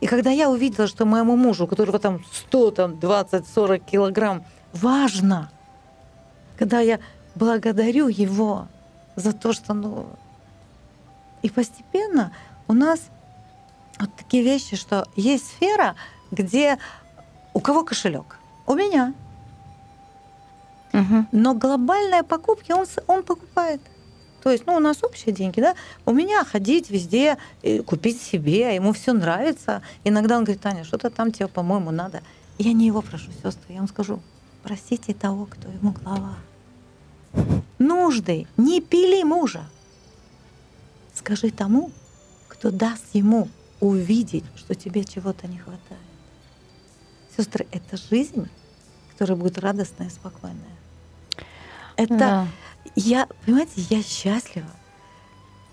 И 0.00 0.06
когда 0.06 0.30
я 0.30 0.50
увидела, 0.50 0.86
что 0.86 1.04
моему 1.04 1.36
мужу, 1.36 1.64
у 1.64 1.66
которого 1.66 1.98
там 1.98 2.24
100, 2.32 2.70
там 2.72 2.92
20-40 2.94 3.78
килограмм, 3.78 4.44
важно, 4.72 5.50
когда 6.58 6.80
я 6.80 6.98
благодарю 7.34 8.08
его 8.08 8.66
за 9.16 9.32
то, 9.32 9.52
что, 9.52 9.74
ну... 9.74 10.06
И 11.42 11.50
постепенно 11.50 12.32
у 12.66 12.72
нас 12.72 13.00
вот 14.00 14.10
такие 14.16 14.42
вещи, 14.42 14.76
что 14.76 15.06
есть 15.14 15.46
сфера, 15.46 15.94
где 16.30 16.78
у 17.54 17.60
кого 17.60 17.84
кошелек? 17.84 18.38
У 18.66 18.74
меня. 18.74 19.14
Мгм. 20.92 21.28
Но 21.32 21.54
глобальные 21.54 22.22
покупки 22.22 22.72
он, 22.72 22.86
он 23.06 23.22
покупает. 23.22 23.80
То 24.42 24.50
есть, 24.50 24.66
ну, 24.66 24.74
у 24.74 24.80
нас 24.80 25.02
общие 25.02 25.34
деньги, 25.34 25.60
да? 25.60 25.74
У 26.04 26.12
меня 26.12 26.44
ходить 26.44 26.90
везде, 26.90 27.38
купить 27.86 28.20
себе, 28.20 28.74
ему 28.74 28.92
все 28.92 29.14
нравится. 29.14 29.80
Иногда 30.04 30.36
он 30.36 30.44
говорит, 30.44 30.62
Таня, 30.62 30.84
что-то 30.84 31.08
там 31.08 31.32
тебе, 31.32 31.48
по-моему, 31.48 31.90
надо. 31.90 32.22
Я 32.58 32.74
не 32.74 32.86
его 32.86 33.00
прошу, 33.00 33.30
сестры, 33.42 33.72
я 33.72 33.78
вам 33.78 33.88
скажу, 33.88 34.20
просите 34.62 35.14
того, 35.14 35.46
кто 35.46 35.68
ему 35.68 35.92
глава. 35.92 36.34
нужды, 37.78 38.46
не 38.56 38.80
пили 38.80 39.22
мужа. 39.22 39.64
Скажи 41.14 41.50
тому, 41.50 41.90
кто 42.48 42.70
даст 42.70 43.04
ему 43.14 43.48
увидеть, 43.80 44.44
что 44.56 44.74
тебе 44.74 45.04
чего-то 45.04 45.46
не 45.46 45.58
хватает. 45.58 46.00
Сестры, 47.37 47.65
это 47.71 47.97
жизнь, 48.09 48.47
которая 49.11 49.37
будет 49.37 49.57
радостная 49.59 50.07
и 50.07 50.11
спокойная. 50.11 50.75
Это 51.97 52.17
Да. 52.17 52.47
я, 52.95 53.27
понимаете, 53.45 53.71
я 53.89 54.03
счастлива. 54.03 54.67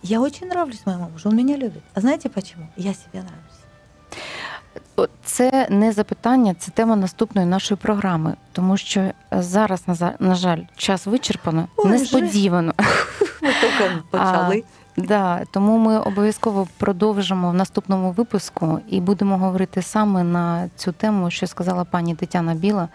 Я 0.02 0.20
очень 0.20 0.46
нравлюсь 0.48 0.86
моему 0.86 1.08
мужу, 1.08 1.28
он 1.28 1.36
меня 1.36 1.56
любит. 1.56 1.82
А 1.94 2.00
знаете 2.00 2.28
почему? 2.28 2.68
Я 2.76 2.94
себе 2.94 3.20
нравлюсь. 3.20 3.60
О, 4.96 5.06
Це 5.24 5.66
не 5.70 5.92
запитання, 5.92 6.54
це 6.54 6.70
тема 6.70 6.96
наступної 6.96 7.46
нашої 7.46 7.78
програми, 7.78 8.36
тому 8.52 8.76
що 8.76 9.10
зараз, 9.32 9.88
на 9.88 9.94
за- 9.94 10.14
на 10.18 10.34
жаль, 10.34 10.60
час 10.76 11.06
вичерпано, 11.06 11.68
Ой, 11.76 11.90
несподівано. 11.90 12.74
Ми 13.42 13.48
тільки 13.60 13.90
почали. 14.10 14.64
Да, 14.97 15.41
тому 15.51 15.77
ми 15.77 15.99
обов'язково 15.99 16.67
продовжимо 16.77 17.49
в 17.49 17.53
наступному 17.53 18.11
випуску 18.11 18.79
і 18.89 19.01
будемо 19.01 19.37
говорити 19.37 19.81
саме 19.81 20.23
на 20.23 20.69
цю 20.75 20.91
тему, 20.91 21.31
що 21.31 21.47
сказала 21.47 21.83
пані 21.83 22.15
Тетяна 22.15 22.53
Біла. 22.53 22.87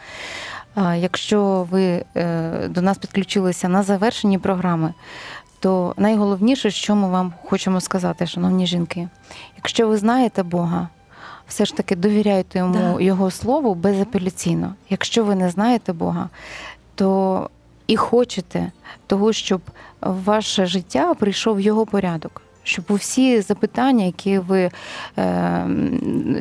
Якщо 0.96 1.66
ви 1.70 2.04
е, 2.16 2.68
до 2.68 2.82
нас 2.82 2.98
підключилися 2.98 3.68
на 3.68 3.82
завершенні 3.82 4.38
програми, 4.38 4.94
то 5.61 5.94
найголовніше, 5.96 6.70
що 6.70 6.94
ми 6.94 7.09
вам 7.09 7.32
хочемо 7.44 7.80
сказати, 7.80 8.26
шановні 8.26 8.66
жінки, 8.66 9.09
якщо 9.56 9.88
ви 9.88 9.96
знаєте 9.96 10.42
Бога, 10.42 10.88
все 11.48 11.64
ж 11.64 11.76
таки 11.76 11.96
довіряйте 11.96 12.59
йому 12.59 12.74
Да. 12.74 13.00
його 13.00 13.30
слову 13.30 13.74
безапеляційно. 13.74 14.74
Якщо 14.90 15.24
ви 15.24 15.35
не 15.35 15.50
знаєте 15.50 15.92
Бога, 15.92 16.28
то 16.94 17.50
і 17.87 17.96
хочете 17.96 18.72
того, 19.07 19.33
щоб 19.33 19.61
в 20.01 20.22
ваше 20.25 20.66
життя 20.66 21.14
прийшов 21.14 21.61
його 21.61 21.87
порядок. 21.87 22.42
Щоб 22.62 22.85
у 22.88 22.94
всі 22.94 23.40
запитання, 23.40 24.05
які 24.05 24.38
ви 24.38 24.70
е, 25.18 25.64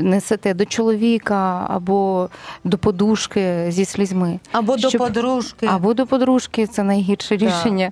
несете 0.02 0.54
до 0.54 0.66
чоловіка 0.66 1.66
або 1.70 2.30
до 2.64 2.78
подушки 2.78 3.66
зі 3.72 3.86
слізьми, 3.86 4.40
Або 4.52 4.78
до 4.78 4.92
подружки. 4.92 5.66
або 5.68 5.94
до 5.94 6.08
подружки, 6.08 6.68
це 6.68 6.84
найгірше 6.84 7.38
Да. 7.38 7.46
рішення. 7.46 7.92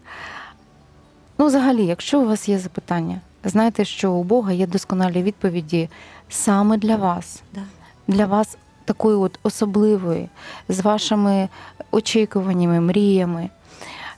Ну, 1.38 1.46
взагалі, 1.46 1.86
якщо 1.86 2.22
у 2.22 2.26
вас 2.26 2.50
є 2.50 2.60
запитання, 2.60 3.22
знайте, 3.44 3.86
що 3.86 4.12
у 4.12 4.24
Бога 4.24 4.52
є 4.52 4.68
досконалі 4.68 5.24
відповіді 5.24 5.90
саме 6.30 6.78
для 6.78 6.96
вас, 6.96 7.42
Да. 7.54 7.62
для 8.08 8.26
вас 8.26 8.58
такої 8.86 9.18
от 9.18 9.40
особливої, 9.44 10.30
з 10.70 10.80
вашими 10.80 11.50
очікуваннями, 11.92 12.80
мріями. 12.80 13.50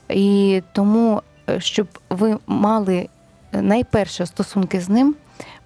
І 0.09 0.61
тому, 0.73 1.21
е, 1.49 1.59
щоб 1.59 1.87
ви 2.09 2.37
мали 2.47 3.09
е, 3.53 3.61
найперше 3.61 4.25
стосунки 4.25 4.81
з 4.81 4.89
ним, 4.89 5.15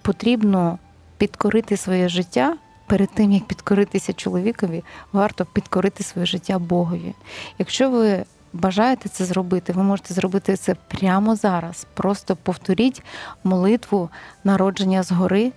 потрібно 0.02 0.78
підкорити 1.18 1.76
своє 1.76 2.08
життя. 2.08 2.56
Перед 2.86 3.08
тим 3.14 3.32
як 3.32 3.44
підкоритися 3.44 4.12
чоловікові, 4.12 4.84
варто 5.12 5.44
підкорити 5.44 6.04
своє 6.04 6.26
життя 6.26 6.58
Богові. 6.58 7.14
Якщо 7.58 7.90
ви 7.90 8.24
бажаєте 8.52 9.08
це 9.08 9.24
зробити, 9.24 9.72
ви 9.72 9.82
можете 9.82 10.14
зробити 10.14 10.56
це 10.56 10.74
прямо 10.74 11.36
зараз. 11.36 11.86
Просто 11.94 12.36
повторіть 12.36 13.02
молитву 13.44 14.10
народження 14.44 15.02
згори 15.02 15.52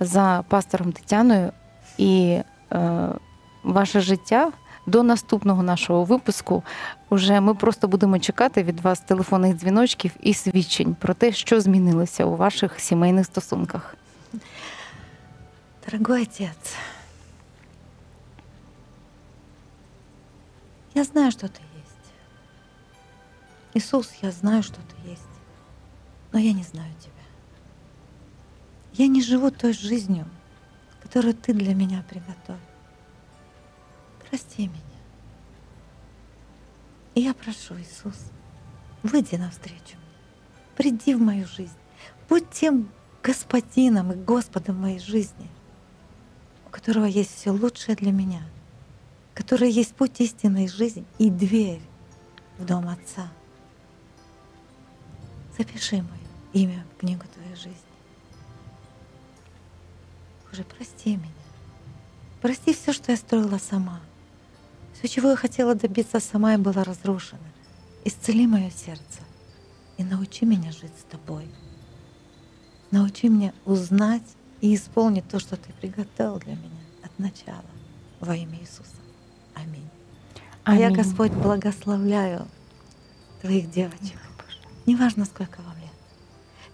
за 0.00 0.44
пастором 0.48 0.92
Тетяною, 0.92 1.52
і 1.98 2.38
ваше 3.62 4.00
життя 4.00 4.52
до 4.86 5.02
наступного 5.02 5.62
нашого 5.62 6.04
випуску. 6.04 6.62
Уже 7.10 7.40
ми 7.40 7.54
просто 7.54 7.88
будемо 7.88 8.18
чекати 8.18 8.62
від 8.62 8.80
вас 8.80 9.00
телефонних 9.00 9.56
дзвіночків 9.56 10.12
і 10.20 10.34
свідчень 10.34 10.94
про 10.94 11.14
те, 11.14 11.32
що 11.32 11.60
змінилося 11.60 12.24
у 12.24 12.36
ваших 12.36 12.80
сімейних 12.80 13.26
стосунках. 13.26 13.96
Дорогой 15.90 16.22
отец, 16.22 16.76
я 20.94 21.04
знаю, 21.04 21.32
что 21.32 21.46
ты 21.48 21.60
есть. 21.82 22.12
Иисус, 23.74 24.12
я 24.22 24.30
знаю, 24.30 24.62
что 24.62 24.76
ты 24.76 25.10
есть, 25.12 25.22
но 26.32 26.38
я 26.38 26.52
не 26.52 26.62
знаю 26.62 26.92
тебя. 27.00 27.12
Я 28.94 29.08
не 29.08 29.22
живу 29.22 29.50
той 29.50 29.72
жизнью, 29.72 30.26
которую 31.12 31.34
ты 31.34 31.52
для 31.52 31.74
меня 31.74 32.02
приготовил. 32.08 32.58
Прости 34.30 34.62
меня. 34.66 34.80
И 37.14 37.20
я 37.20 37.34
прошу, 37.34 37.78
Иисус, 37.78 38.14
выйди 39.02 39.34
навстречу 39.34 39.98
мне, 39.98 40.74
приди 40.74 41.14
в 41.14 41.20
мою 41.20 41.46
жизнь, 41.46 41.76
будь 42.30 42.48
тем 42.48 42.90
господином 43.22 44.12
и 44.12 44.14
Господом 44.14 44.80
моей 44.80 45.00
жизни, 45.00 45.50
у 46.66 46.70
которого 46.70 47.04
есть 47.04 47.36
все 47.36 47.50
лучшее 47.50 47.94
для 47.94 48.10
меня, 48.10 48.40
который 49.34 49.70
есть 49.70 49.94
путь 49.94 50.18
истинной 50.18 50.66
жизни 50.66 51.04
и 51.18 51.28
дверь 51.28 51.82
в 52.56 52.64
дом 52.64 52.88
Отца. 52.88 53.30
Запиши 55.58 55.96
мое 55.96 56.54
имя 56.54 56.86
в 56.96 57.00
книгу 57.00 57.24
твоей 57.34 57.54
жизни. 57.54 57.91
Боже, 60.52 60.64
прости 60.64 61.16
меня. 61.16 61.30
Прости 62.42 62.74
все, 62.74 62.92
что 62.92 63.10
я 63.10 63.16
строила 63.16 63.56
сама. 63.56 64.00
Все, 64.92 65.08
чего 65.08 65.30
я 65.30 65.36
хотела 65.36 65.74
добиться 65.74 66.20
сама 66.20 66.54
и 66.54 66.58
была 66.58 66.84
разрушена. 66.84 67.40
Исцели 68.04 68.46
мое 68.46 68.70
сердце 68.70 69.20
и 69.96 70.04
научи 70.04 70.44
меня 70.44 70.70
жить 70.70 70.92
с 71.00 71.10
тобой. 71.10 71.48
Научи 72.90 73.30
меня 73.30 73.54
узнать 73.64 74.36
и 74.60 74.74
исполнить 74.74 75.26
то, 75.26 75.38
что 75.38 75.56
ты 75.56 75.72
приготовил 75.72 76.38
для 76.38 76.52
меня 76.52 76.82
от 77.02 77.18
начала 77.18 77.64
во 78.20 78.36
имя 78.36 78.58
Иисуса. 78.60 79.00
Аминь. 79.54 79.88
А 80.64 80.76
я. 80.76 80.90
Господь, 80.90 81.32
благословляю 81.32 82.46
твоих 83.40 83.70
девочек. 83.70 84.18
Неважно, 84.84 85.24
сколько 85.24 85.62
вам 85.62 85.78
лет. 85.78 85.92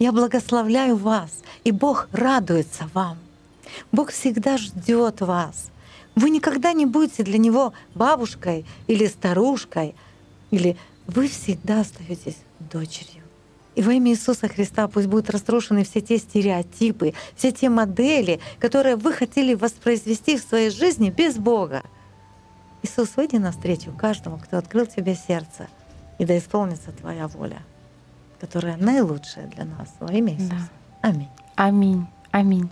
Я 0.01 0.11
благословляю 0.11 0.97
вас, 0.97 1.31
и 1.63 1.71
Бог 1.71 2.09
радуется 2.11 2.91
вам. 2.93 3.19
Бог 3.93 4.11
всегда 4.11 4.59
ждет 4.59 5.21
вас. 5.21 5.71
Вы 6.15 6.31
никогда 6.31 6.73
не 6.73 6.87
будете 6.87 7.23
для 7.23 7.39
Него 7.39 7.73
бабушкой 7.95 8.67
или 8.87 9.07
старушкой, 9.07 9.95
или 10.51 10.77
вы 11.07 11.29
всегда 11.29 11.81
остаетесь 11.81 12.39
дочерью. 12.59 13.23
И 13.75 13.83
во 13.83 13.93
имя 13.93 14.11
Иисуса 14.11 14.49
Христа 14.49 14.89
пусть 14.89 15.07
будут 15.07 15.31
разрушены 15.31 15.85
все 15.85 16.01
те 16.01 16.19
стереотипы, 16.19 17.15
все 17.37 17.53
те 17.53 17.69
модели, 17.69 18.41
которые 18.59 18.97
вы 18.97 19.13
хотели 19.13 19.55
воспроизвести 19.55 20.37
в 20.37 20.43
своей 20.43 20.71
жизни 20.71 21.11
без 21.11 21.37
Бога. 21.37 21.85
Иисус, 22.83 23.11
выйди 23.17 23.37
навстречу 23.37 23.93
каждому, 23.93 24.39
кто 24.39 24.59
открыл 24.59 24.87
тебе 24.87 25.15
сердце, 25.15 25.69
и 26.19 26.25
да 26.25 26.37
исполнится 26.37 26.91
Твоя 26.91 27.29
воля, 27.29 27.63
которая 28.41 28.77
наилучшая 28.77 29.47
для 29.47 29.65
нас 29.65 29.89
во 30.01 30.13
имя 30.13 30.35
Иисуса. 30.35 30.69
Аминь. 31.01 31.29
Амінь. 31.55 32.07
Амінь. 32.39 32.71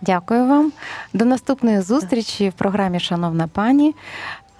Дякую 0.00 0.46
вам. 0.46 0.72
До 1.14 1.24
наступної 1.24 1.80
зустрічі 1.80 2.48
в 2.48 2.52
програмі 2.52 3.00
Шановна 3.00 3.48
пані. 3.48 3.94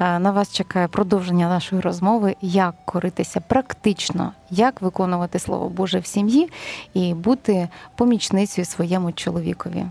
Е, 0.00 0.18
На 0.18 0.30
вас 0.30 0.52
чекає 0.52 0.88
продовження 0.88 1.48
нашої 1.48 1.82
розмови, 1.82 2.36
як 2.40 2.74
коритися 2.84 3.40
практично, 3.40 4.32
як 4.50 4.82
виконувати 4.82 5.38
слово 5.38 5.68
Боже 5.68 5.98
в 5.98 6.06
сім'ї 6.06 6.50
і 6.94 7.14
бути 7.14 7.68
помічницею 7.96 8.64
своєму 8.64 9.12
чоловікові. 9.12 9.84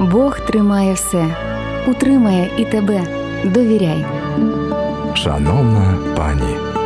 Бог 0.00 0.40
тримає 0.40 0.92
все, 0.92 1.36
утримає 1.86 2.50
і 2.58 2.64
тебе. 2.64 3.02
Довіряй. 3.44 4.06
Шановна 5.14 5.96
пані. 6.16 6.77